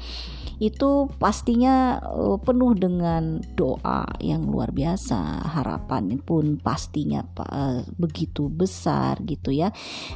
[0.62, 5.93] itu pastinya uh, penuh dengan doa yang luar biasa harapan
[6.24, 9.70] pun pastinya uh, begitu besar gitu ya.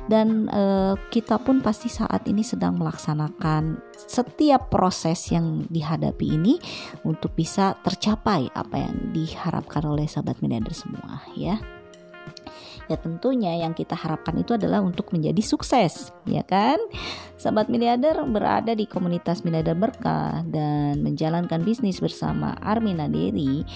[0.07, 6.55] Dan uh, kita pun pasti saat ini sedang melaksanakan setiap proses yang dihadapi ini
[7.03, 11.59] untuk bisa tercapai apa yang diharapkan oleh sahabat miliarder semua ya.
[12.87, 16.79] Ya tentunya yang kita harapkan itu adalah untuk menjadi sukses ya kan?
[17.35, 23.67] Sahabat miliarder berada di komunitas miliarder berkah dan menjalankan bisnis bersama Armina Deri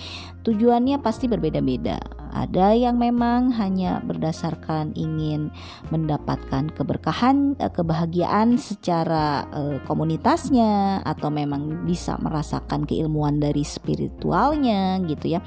[0.43, 2.01] tujuannya pasti berbeda-beda.
[2.31, 5.51] Ada yang memang hanya berdasarkan ingin
[5.91, 15.35] mendapatkan keberkahan eh, kebahagiaan secara uh, komunitasnya atau memang bisa merasakan keilmuan dari spiritualnya gitu
[15.35, 15.43] ya.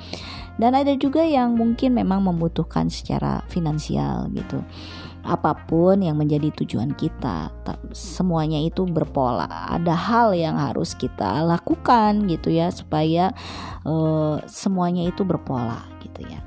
[0.61, 4.61] Dan ada juga yang mungkin memang membutuhkan secara finansial gitu
[5.25, 7.49] apa pun yang menjadi tujuan kita
[7.97, 9.49] semuanya itu berpola.
[9.73, 13.33] Ada hal yang harus kita lakukan gitu ya supaya
[13.89, 16.45] uh, semuanya itu berpola gitu ya.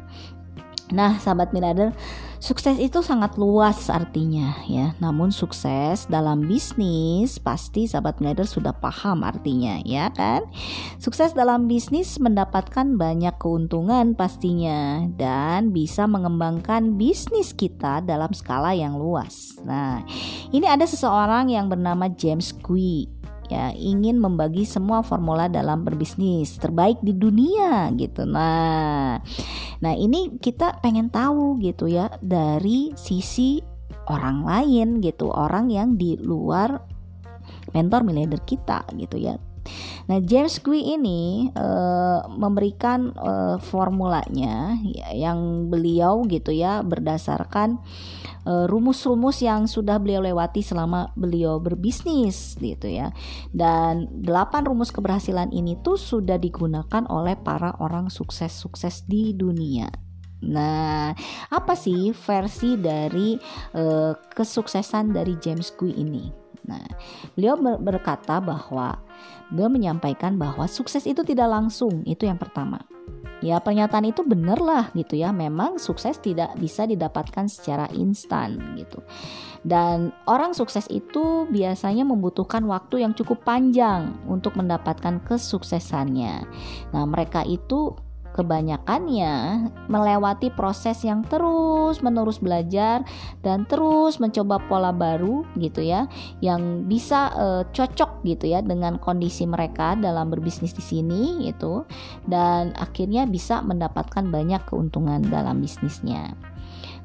[0.93, 1.91] Nah, sahabat miliarder,
[2.39, 4.93] sukses itu sangat luas artinya ya.
[5.02, 10.45] Namun sukses dalam bisnis pasti sahabat miliarder sudah paham artinya ya kan?
[11.02, 18.95] Sukses dalam bisnis mendapatkan banyak keuntungan pastinya dan bisa mengembangkan bisnis kita dalam skala yang
[18.95, 19.58] luas.
[19.65, 20.04] Nah,
[20.54, 23.16] ini ada seseorang yang bernama James Cui
[23.47, 28.27] ya ingin membagi semua formula dalam berbisnis terbaik di dunia gitu.
[28.27, 29.19] Nah,
[29.79, 33.63] nah ini kita pengen tahu gitu ya dari sisi
[34.07, 36.79] orang lain gitu, orang yang di luar
[37.71, 39.36] mentor miliarder kita gitu ya.
[40.08, 47.84] Nah, James Cui ini uh, memberikan uh, formulanya ya, yang beliau gitu ya berdasarkan
[48.47, 53.12] Eh, rumus-rumus yang sudah beliau lewati selama beliau berbisnis gitu ya.
[53.51, 59.91] Dan delapan rumus keberhasilan ini tuh sudah digunakan oleh para orang sukses-sukses di dunia.
[60.47, 61.12] Nah,
[61.51, 63.36] apa sih versi dari
[63.75, 66.46] uh, kesuksesan dari James Cui ini?
[66.67, 66.84] Nah,
[67.34, 68.99] beliau berkata bahwa
[69.49, 72.84] beliau menyampaikan bahwa sukses itu tidak langsung, itu yang pertama.
[73.38, 75.30] Ya pernyataan itu benar lah gitu ya.
[75.30, 79.06] Memang sukses tidak bisa didapatkan secara instan gitu.
[79.62, 86.49] Dan orang sukses itu biasanya membutuhkan waktu yang cukup panjang untuk mendapatkan kesuksesannya.
[86.89, 87.93] Nah mereka itu
[88.38, 93.02] kebanyakannya melewati proses yang terus menerus belajar
[93.41, 96.06] dan terus mencoba pola baru gitu ya
[96.45, 101.82] yang bisa uh, cocok gitu ya dengan kondisi mereka dalam berbisnis di sini itu
[102.30, 106.38] dan akhirnya bisa mendapatkan banyak keuntungan dalam bisnisnya.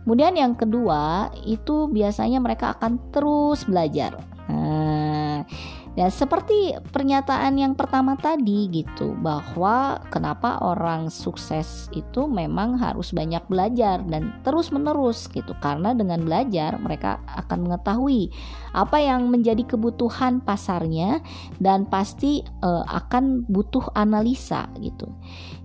[0.03, 4.19] Kemudian yang kedua itu biasanya mereka akan terus belajar.
[4.51, 5.47] Nah,
[5.93, 13.45] Ya seperti pernyataan yang pertama tadi gitu bahwa kenapa orang sukses itu memang harus banyak
[13.45, 18.33] belajar dan terus menerus gitu karena dengan belajar mereka akan mengetahui
[18.73, 21.21] apa yang menjadi kebutuhan pasarnya
[21.61, 25.13] dan pasti uh, akan butuh analisa gitu.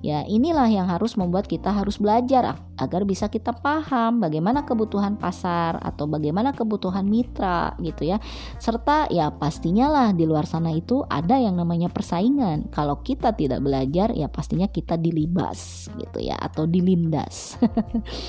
[0.05, 5.81] Ya inilah yang harus membuat kita harus belajar agar bisa kita paham bagaimana kebutuhan pasar
[5.81, 8.21] atau bagaimana kebutuhan mitra gitu ya.
[8.61, 12.69] Serta ya pastinya lah di luar sana itu ada yang namanya persaingan.
[12.69, 17.57] Kalau kita tidak belajar ya pastinya kita dilibas gitu ya atau dilindas.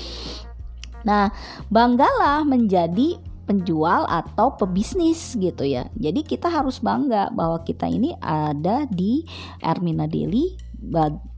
[1.07, 1.29] nah,
[1.69, 5.85] banggalah menjadi penjual atau pebisnis gitu ya.
[5.97, 9.21] Jadi kita harus bangga bahwa kita ini ada di
[9.61, 10.53] Ermina Deli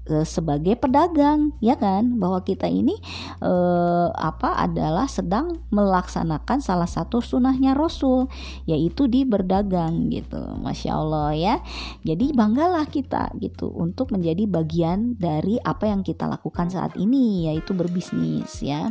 [0.01, 2.17] E, sebagai pedagang ya kan?
[2.17, 2.97] Bahwa kita ini
[3.37, 8.25] eh, apa adalah sedang melaksanakan salah satu sunnahnya Rasul
[8.65, 10.41] yaitu di berdagang gitu.
[10.57, 11.55] Masya Allah ya.
[12.01, 17.77] Jadi banggalah kita gitu untuk menjadi bagian dari apa yang kita lakukan saat ini yaitu
[17.77, 18.89] berbisnis ya.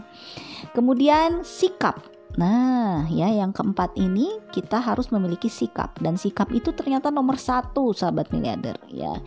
[0.70, 7.12] Kemudian sikap Nah, ya yang keempat ini kita harus memiliki sikap dan sikap itu ternyata
[7.12, 8.80] nomor satu, sahabat miliarder.
[8.88, 9.20] Ya,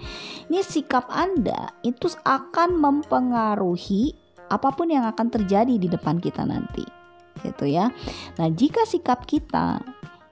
[0.49, 4.17] ini sikap Anda itu akan mempengaruhi
[4.49, 6.81] apa pun yang akan terjadi di depan kita nanti,
[7.45, 7.93] gitu ya.
[8.41, 9.77] Nah, jika sikap kita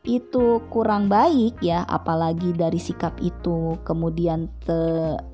[0.01, 4.49] itu kurang baik ya, apalagi dari sikap itu kemudian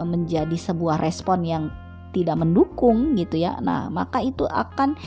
[0.03, 1.71] menjadi sebuah respon yang
[2.17, 3.61] tidak mendukung gitu ya.
[3.61, 4.97] Nah, maka itu akan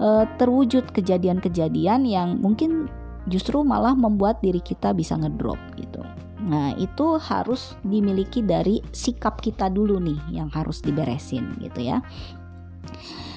[0.00, 0.08] e,
[0.40, 2.88] terwujud kejadian-kejadian yang mungkin
[3.28, 6.00] justru malah membuat diri kita bisa ngedrop gitu.
[6.44, 12.04] Nah, itu harus dimiliki dari sikap kita dulu nih yang harus diberesin gitu ya.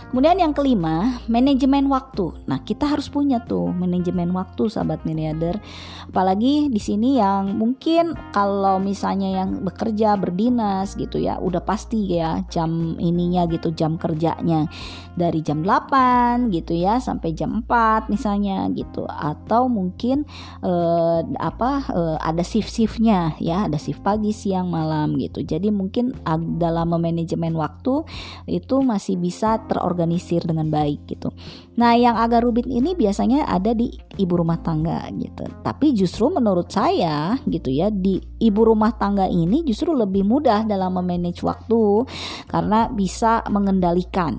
[0.07, 2.31] Kemudian yang kelima, manajemen waktu.
[2.47, 5.59] Nah, kita harus punya tuh manajemen waktu sahabat miliarder.
[6.07, 12.39] Apalagi di sini yang mungkin kalau misalnya yang bekerja berdinas gitu ya, udah pasti ya
[12.47, 14.71] jam ininya gitu, jam kerjanya
[15.19, 19.03] dari jam 8 gitu ya sampai jam 4 misalnya gitu.
[19.11, 20.23] Atau mungkin
[20.63, 25.43] eh, apa eh, ada shift-shiftnya ya, ada shift pagi, siang, malam gitu.
[25.43, 26.15] Jadi mungkin
[26.55, 28.07] dalam manajemen waktu
[28.47, 31.33] itu masih bisa terorganisasi terorganisir dengan baik gitu.
[31.81, 33.89] Nah, yang agak rumit ini biasanya ada di
[34.21, 35.49] ibu rumah tangga gitu.
[35.65, 40.93] Tapi justru menurut saya gitu ya, di ibu rumah tangga ini justru lebih mudah dalam
[40.93, 42.05] memanage waktu
[42.45, 44.37] karena bisa mengendalikan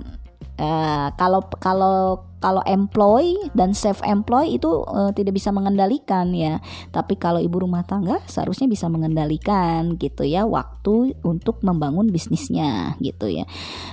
[0.58, 6.62] Uh, kalau kalau kalau employ dan self employ itu uh, tidak bisa mengendalikan ya.
[6.90, 13.30] Tapi kalau ibu rumah tangga seharusnya bisa mengendalikan gitu ya waktu untuk membangun bisnisnya gitu
[13.30, 13.46] ya.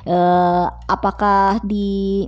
[0.05, 2.25] Uh, apakah di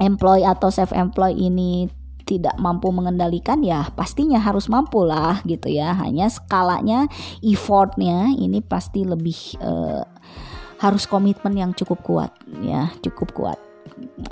[0.00, 1.88] employ atau self employ ini
[2.26, 7.06] tidak mampu mengendalikan ya pastinya harus mampu lah gitu ya hanya skalanya
[7.38, 10.02] effortnya ini pasti lebih uh,
[10.76, 13.58] harus komitmen yang cukup kuat ya, cukup kuat.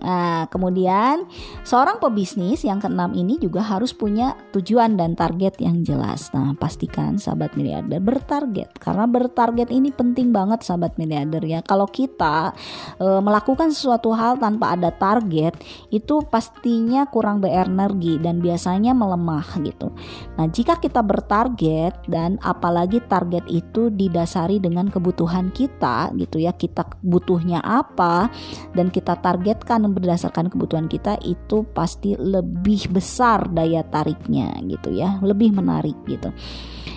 [0.05, 1.29] Nah, kemudian
[1.65, 6.33] seorang pebisnis yang keenam ini juga harus punya tujuan dan target yang jelas.
[6.33, 11.61] Nah, pastikan sahabat miliarder bertarget karena bertarget ini penting banget sahabat miliarder ya.
[11.65, 12.53] Kalau kita
[12.97, 15.57] e, melakukan sesuatu hal tanpa ada target,
[15.93, 19.93] itu pastinya kurang berenergi dan biasanya melemah gitu.
[20.37, 26.85] Nah, jika kita bertarget dan apalagi target itu didasari dengan kebutuhan kita gitu ya, kita
[27.05, 28.29] butuhnya apa
[28.73, 35.53] dan kita targetkan berdasarkan kebutuhan kita itu pasti lebih besar daya tariknya gitu ya, lebih
[35.53, 36.33] menarik gitu.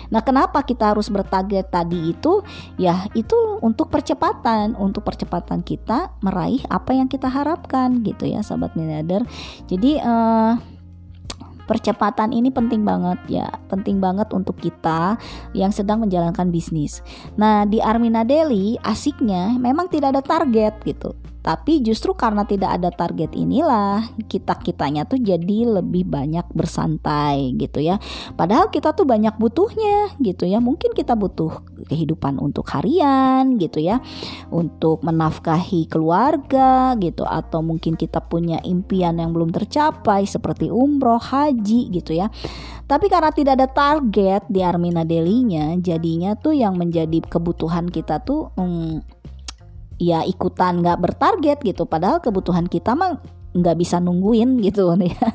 [0.08, 2.40] Nah, kenapa kita harus bertarget tadi itu?
[2.80, 8.72] Ya, itu untuk percepatan, untuk percepatan kita meraih apa yang kita harapkan gitu ya, sahabat
[8.72, 9.28] miliarder.
[9.68, 10.56] Jadi uh,
[11.68, 15.20] percepatan ini penting banget ya, penting banget untuk kita
[15.52, 17.04] yang sedang menjalankan bisnis.
[17.36, 21.12] Nah, di Armina Deli asiknya memang tidak ada target gitu.
[21.48, 27.96] Tapi justru karena tidak ada target inilah kita-kitanya tuh jadi lebih banyak bersantai gitu ya.
[28.36, 30.60] Padahal kita tuh banyak butuhnya gitu ya.
[30.60, 34.04] Mungkin kita butuh kehidupan untuk harian gitu ya.
[34.52, 41.88] Untuk menafkahi keluarga gitu atau mungkin kita punya impian yang belum tercapai seperti umroh, haji
[41.96, 42.28] gitu ya.
[42.84, 48.52] Tapi karena tidak ada target di Armina Delinya, jadinya tuh yang menjadi kebutuhan kita tuh
[48.56, 49.17] hmm,
[49.98, 51.84] ya ikutan nggak bertarget gitu.
[51.84, 53.18] Padahal kebutuhan kita mah
[53.52, 55.28] nggak bisa nungguin gitu ya.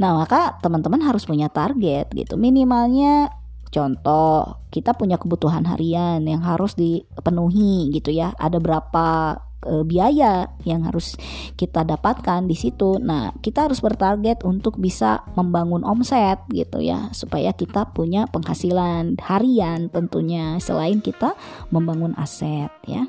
[0.00, 2.40] Nah maka teman-teman harus punya target gitu.
[2.40, 3.30] Minimalnya
[3.70, 8.32] contoh kita punya kebutuhan harian yang harus dipenuhi gitu ya.
[8.40, 11.14] Ada berapa e, biaya yang harus
[11.54, 12.96] kita dapatkan di situ.
[13.00, 19.92] Nah, kita harus bertarget untuk bisa membangun omset gitu ya, supaya kita punya penghasilan harian
[19.92, 21.36] tentunya selain kita
[21.68, 23.04] membangun aset ya.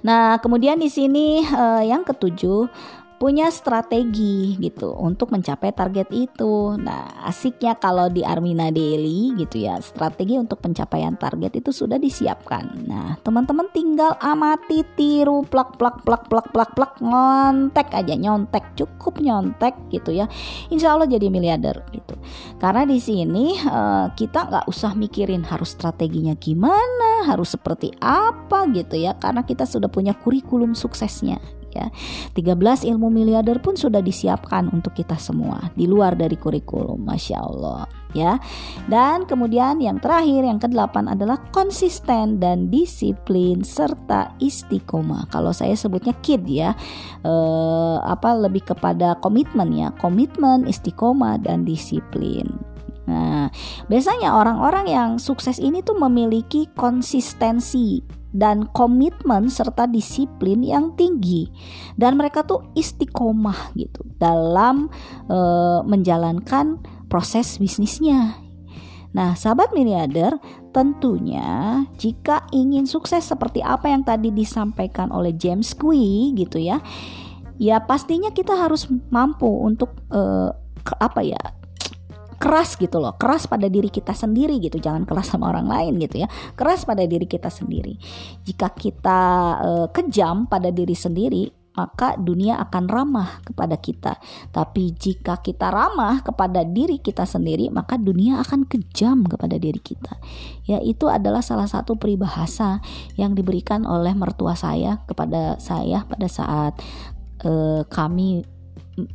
[0.00, 2.68] Nah, kemudian di sini uh, yang ketujuh
[3.20, 6.72] punya strategi gitu untuk mencapai target itu.
[6.80, 12.88] Nah, asiknya kalau di Armina Daily gitu ya, strategi untuk pencapaian target itu sudah disiapkan.
[12.88, 19.20] Nah, teman-teman tinggal amati, tiru, plak plak plak plak plak plak nyontek aja nyontek, cukup
[19.20, 20.24] nyontek gitu ya.
[20.72, 22.16] Insya Allah jadi miliarder gitu.
[22.56, 28.96] Karena di sini uh, kita nggak usah mikirin harus strateginya gimana, harus seperti apa gitu
[28.96, 31.88] ya, karena kita sudah punya kurikulum suksesnya ya.
[32.36, 38.00] 13 ilmu miliarder pun sudah disiapkan untuk kita semua di luar dari kurikulum, Masya Allah
[38.12, 38.38] ya.
[38.86, 45.30] Dan kemudian yang terakhir yang kedelapan adalah konsisten dan disiplin serta istiqomah.
[45.30, 46.70] Kalau saya sebutnya KID ya,
[47.22, 52.46] eh, apa lebih kepada komitmen ya, komitmen, istiqomah dan disiplin.
[53.10, 53.50] Nah,
[53.90, 61.50] biasanya orang-orang yang sukses ini tuh memiliki konsistensi dan komitmen serta disiplin yang tinggi
[61.98, 64.86] dan mereka tuh istiqomah gitu dalam
[65.26, 65.38] e,
[65.86, 66.78] menjalankan
[67.10, 68.38] proses bisnisnya.
[69.10, 70.38] Nah, sahabat miliarder,
[70.70, 76.78] tentunya jika ingin sukses seperti apa yang tadi disampaikan oleh James Kui gitu ya,
[77.58, 80.54] ya pastinya kita harus mampu untuk e,
[81.02, 81.59] apa ya
[82.40, 86.24] keras gitu loh keras pada diri kita sendiri gitu jangan keras sama orang lain gitu
[86.24, 88.00] ya keras pada diri kita sendiri
[88.48, 89.20] jika kita
[89.60, 94.18] uh, kejam pada diri sendiri maka dunia akan ramah kepada kita.
[94.50, 100.18] Tapi jika kita ramah kepada diri kita sendiri, maka dunia akan kejam kepada diri kita.
[100.66, 102.82] Ya, itu adalah salah satu peribahasa
[103.16, 106.74] yang diberikan oleh mertua saya kepada saya pada saat
[107.46, 108.44] uh, kami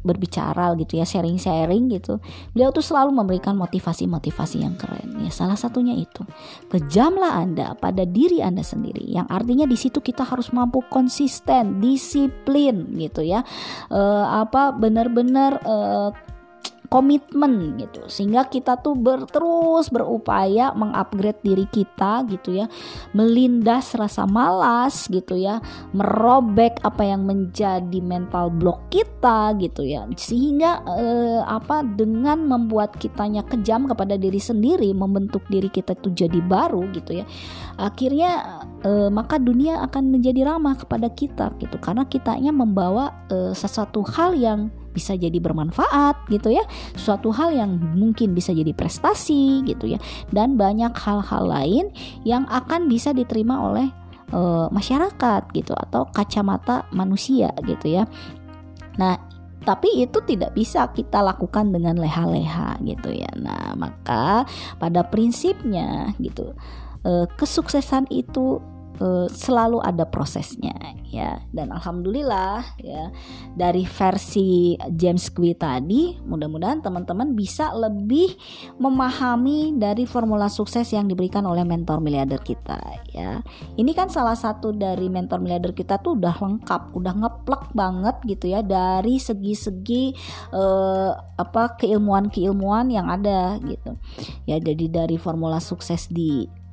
[0.01, 2.17] berbicara gitu ya sharing-sharing gitu.
[2.55, 5.31] Beliau tuh selalu memberikan motivasi-motivasi yang keren ya.
[5.33, 6.23] Salah satunya itu
[6.71, 9.05] kejamlah anda pada diri anda sendiri.
[9.05, 13.45] Yang artinya di situ kita harus mampu konsisten disiplin gitu ya.
[13.91, 15.75] E, apa benar-benar e,
[16.95, 18.07] komitmen gitu.
[18.07, 22.71] Sehingga kita tuh ber, terus berupaya mengupgrade diri kita gitu ya.
[23.11, 25.59] Melindas rasa malas gitu ya.
[25.91, 30.07] Merobek apa yang menjadi mental block kita gitu ya.
[30.15, 36.39] Sehingga eh, apa dengan membuat kitanya kejam kepada diri sendiri membentuk diri kita tuh jadi
[36.39, 37.25] baru gitu ya
[37.75, 38.31] akhirnya
[38.83, 41.77] eh, maka dunia akan menjadi ramah kepada kita gitu.
[41.79, 46.63] Karena kitanya membawa eh, sesuatu hal yang bisa jadi bermanfaat gitu ya.
[46.95, 49.99] Suatu hal yang mungkin bisa jadi prestasi gitu ya.
[50.31, 51.91] Dan banyak hal-hal lain
[52.23, 53.91] yang akan bisa diterima oleh
[54.31, 58.07] uh, masyarakat gitu atau kacamata manusia gitu ya.
[58.95, 59.35] Nah
[59.65, 63.27] tapi itu tidak bisa kita lakukan dengan leha-leha gitu ya.
[63.33, 64.45] Nah, maka
[64.77, 66.53] pada prinsipnya gitu,
[67.01, 68.61] eh, kesuksesan itu
[68.99, 70.75] uh, selalu ada prosesnya
[71.09, 71.39] ya.
[71.51, 73.11] Dan alhamdulillah ya
[73.55, 78.35] dari versi James Quill tadi mudah-mudahan teman-teman bisa lebih
[78.79, 82.79] memahami dari formula sukses yang diberikan oleh mentor miliarder kita
[83.11, 83.39] ya.
[83.75, 88.51] Ini kan salah satu dari mentor miliarder kita tuh udah lengkap udah ngeplek banget gitu
[88.51, 90.15] ya dari segi-segi
[90.51, 93.95] uh, apa keilmuan-keilmuan yang ada gitu.
[94.43, 96.64] Ya jadi dari formula sukses di Eh,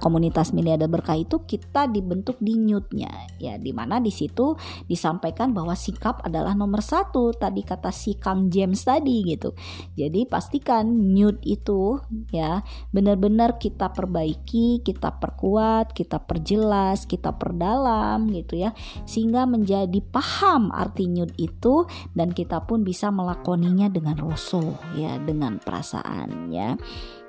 [0.00, 4.56] komunitas miliarder berkah itu kita dibentuk di newtnya ya di mana di situ
[4.88, 7.36] disampaikan bahwa sikap adalah nomor satu.
[7.36, 9.52] Tadi kata si Kang James tadi gitu.
[9.92, 12.00] Jadi pastikan newt itu
[12.32, 18.72] ya benar-benar kita perbaiki kita perkuat kita perjelas kita perdalam gitu ya.
[19.04, 21.84] Sehingga menjadi paham arti newt itu
[22.16, 26.76] dan kita pun bisa melakoninya dengan rosso ya dengan perasaan ya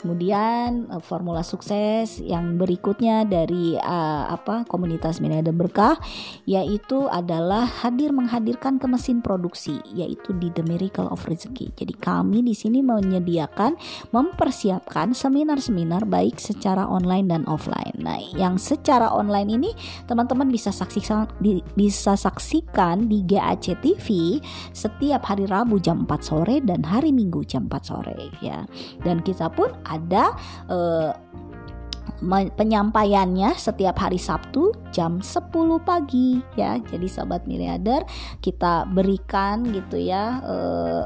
[0.04, 5.96] Kemudian uh, formula sukses yang berikutnya dari uh, apa komunitas Miliarder Berkah
[6.44, 11.72] yaitu adalah hadir menghadirkan ke mesin produksi yaitu di The Miracle of Rezeki.
[11.72, 13.80] Jadi kami di sini menyediakan
[14.12, 17.96] mempersiapkan seminar-seminar baik secara online dan offline.
[18.04, 19.72] Nah, yang secara online ini
[20.04, 24.38] teman-teman bisa saksikan di, bisa saksikan di GAC TV
[24.76, 28.68] setiap hari Rabu jam 4 sore dan hari Minggu jam 4 sore ya.
[29.00, 30.34] Dan kita pun ada
[30.70, 31.12] uh,
[32.56, 35.52] penyampaiannya setiap hari Sabtu jam 10
[35.84, 36.80] pagi ya.
[36.80, 38.08] Jadi sahabat miliarder
[38.40, 41.04] kita berikan gitu ya eh,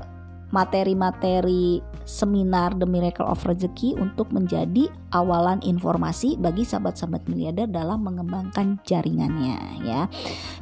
[0.49, 8.79] materi-materi seminar The Miracle of Rezeki untuk menjadi awalan informasi bagi sahabat-sahabat miliarder dalam mengembangkan
[8.87, 10.07] jaringannya ya.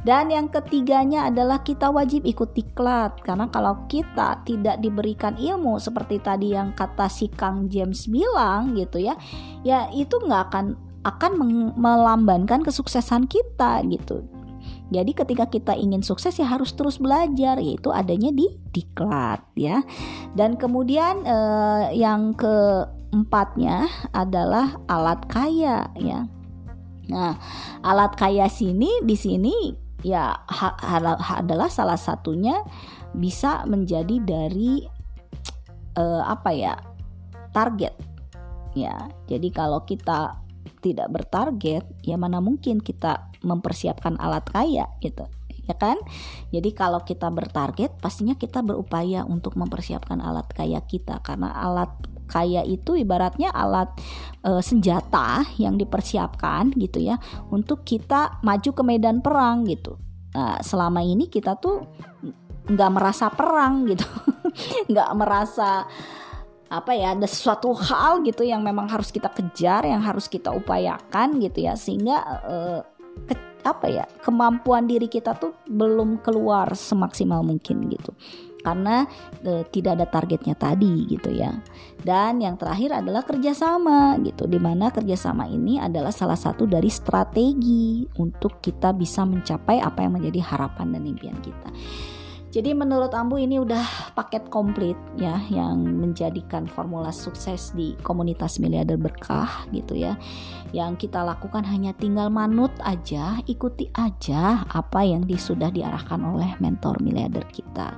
[0.02, 6.18] Dan yang ketiganya adalah kita wajib ikut diklat karena kalau kita tidak diberikan ilmu seperti
[6.18, 9.14] tadi yang kata si Kang James bilang gitu ya,
[9.62, 10.66] ya itu nggak akan
[11.06, 11.32] akan
[11.78, 14.26] melambankan kesuksesan kita gitu.
[14.86, 19.82] Jadi ketika kita ingin sukses ya harus terus belajar yaitu adanya di diklat ya.
[20.38, 26.30] Dan kemudian eh, yang keempatnya adalah alat kaya ya.
[27.06, 27.34] Nah,
[27.82, 29.54] alat kaya sini di sini
[30.06, 30.98] ya ha, ha,
[31.42, 32.62] adalah salah satunya
[33.10, 34.86] bisa menjadi dari
[35.98, 36.74] eh, apa ya?
[37.56, 37.96] target
[38.76, 39.08] ya.
[39.24, 40.36] Jadi kalau kita
[40.84, 45.30] tidak bertarget, ya mana mungkin kita mempersiapkan alat kaya gitu
[45.66, 45.98] ya kan?
[46.54, 51.90] Jadi kalau kita bertarget pastinya kita berupaya untuk mempersiapkan alat kaya kita karena alat
[52.26, 53.90] kaya itu ibaratnya alat
[54.42, 57.18] e, senjata yang dipersiapkan gitu ya
[57.54, 59.98] untuk kita maju ke medan perang gitu.
[60.34, 61.86] Nah, selama ini kita tuh
[62.66, 64.06] nggak merasa perang gitu,
[64.90, 65.86] nggak merasa
[66.66, 71.38] apa ya ada sesuatu hal gitu yang memang harus kita kejar yang harus kita upayakan
[71.38, 72.80] gitu ya sehingga uh,
[73.24, 78.12] ke, apa ya kemampuan diri kita tuh belum keluar semaksimal mungkin gitu.
[78.60, 79.06] Karena
[79.46, 81.54] e, tidak ada targetnya tadi gitu ya.
[82.02, 88.02] Dan yang terakhir adalah kerjasama gitu di mana kerjasama ini adalah salah satu dari strategi
[88.18, 91.70] untuk kita bisa mencapai apa yang menjadi harapan dan impian kita
[92.56, 98.96] jadi menurut Ambu ini udah paket komplit ya yang menjadikan formula sukses di komunitas miliarder
[98.96, 100.16] berkah gitu ya.
[100.72, 106.96] Yang kita lakukan hanya tinggal manut aja, ikuti aja apa yang sudah diarahkan oleh mentor
[107.04, 107.92] miliarder kita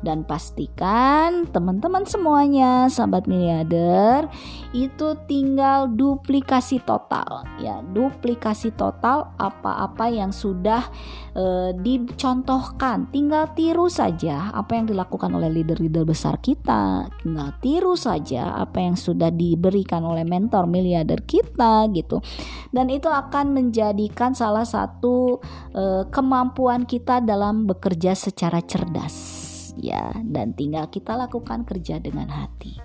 [0.00, 4.28] dan pastikan teman-teman semuanya sahabat miliarder
[4.72, 7.44] itu tinggal duplikasi total.
[7.60, 10.88] Ya duplikasi total apa-apa yang sudah
[11.36, 13.12] e, dicontohkan.
[13.12, 17.08] Tinggal tiru saja apa yang dilakukan oleh leader-leader besar kita.
[17.20, 22.24] Tinggal tiru saja apa yang sudah diberikan oleh mentor miliarder kita gitu.
[22.72, 25.42] Dan itu akan menjadikan salah satu
[25.76, 29.39] e, kemampuan kita dalam bekerja secara cerdas
[29.80, 32.76] ya dan tinggal kita lakukan kerja dengan hati.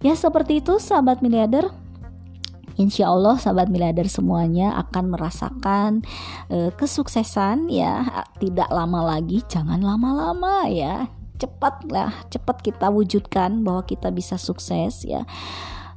[0.00, 1.70] Ya seperti itu sahabat miliarder.
[2.78, 6.06] Insya Allah sahabat miliarder semuanya akan merasakan
[6.46, 11.10] uh, kesuksesan ya tidak lama lagi jangan lama-lama ya
[11.42, 15.26] cepat lah cepat kita wujudkan bahwa kita bisa sukses ya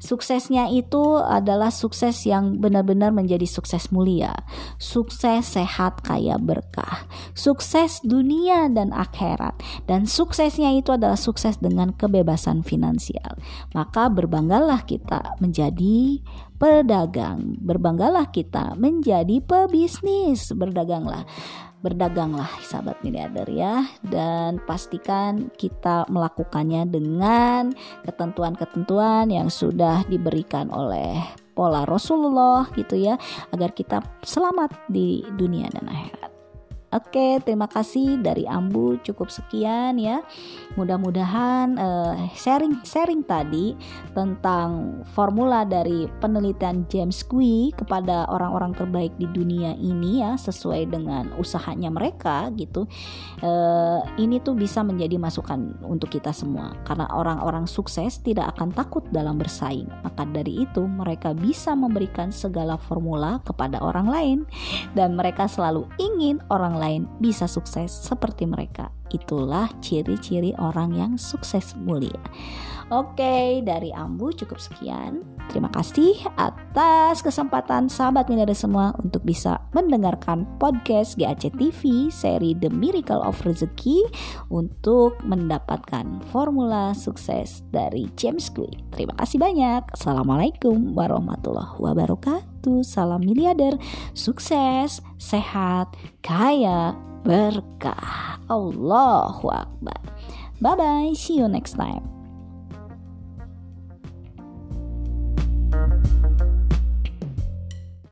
[0.01, 4.33] Suksesnya itu adalah sukses yang benar-benar menjadi sukses mulia,
[4.81, 7.05] sukses sehat kaya berkah,
[7.37, 13.37] sukses dunia dan akhirat, dan suksesnya itu adalah sukses dengan kebebasan finansial.
[13.77, 16.17] Maka berbanggalah kita menjadi
[16.57, 21.29] pedagang, berbanggalah kita menjadi pebisnis, berdaganglah
[21.81, 27.73] berdaganglah sahabat miliarder ya dan pastikan kita melakukannya dengan
[28.05, 31.17] ketentuan-ketentuan yang sudah diberikan oleh
[31.57, 33.17] pola Rasulullah gitu ya
[33.51, 36.30] agar kita selamat di dunia dan akhirat.
[36.91, 40.23] Oke, terima kasih dari Ambu cukup sekian ya.
[40.75, 41.77] Mudah-mudahan
[42.35, 43.75] sharing sharing-sharing tadi
[44.15, 51.35] tentang formula dari penelitian James Quick kepada orang-orang terbaik di dunia ini ya sesuai dengan
[51.35, 52.87] usahanya mereka gitu.
[53.43, 59.03] Uh, ini tuh bisa menjadi masukan untuk kita semua karena orang-orang sukses tidak akan takut
[59.11, 59.87] dalam bersaing.
[60.05, 64.39] Maka dari itu mereka bisa memberikan segala formula kepada orang lain
[64.95, 68.89] dan mereka selalu ingin orang lain bisa sukses seperti mereka.
[69.13, 72.17] Itulah ciri-ciri orang yang sukses mulia.
[72.91, 75.23] Oke, dari Ambu cukup sekian.
[75.47, 82.67] Terima kasih atas kesempatan sahabat miliarder semua untuk bisa mendengarkan podcast GAC TV seri The
[82.67, 84.11] Miracle of Rezeki
[84.51, 88.75] untuk mendapatkan formula sukses dari James Clear.
[88.91, 89.87] Terima kasih banyak.
[89.95, 92.83] Assalamualaikum warahmatullahi wabarakatuh.
[92.83, 93.79] Salam miliarder,
[94.11, 96.91] sukses, sehat, kaya,
[97.23, 98.35] berkah.
[98.51, 99.99] Allahu Akbar.
[100.59, 101.11] Bye bye.
[101.15, 102.20] See you next time.
[105.71, 106.60] Thank you.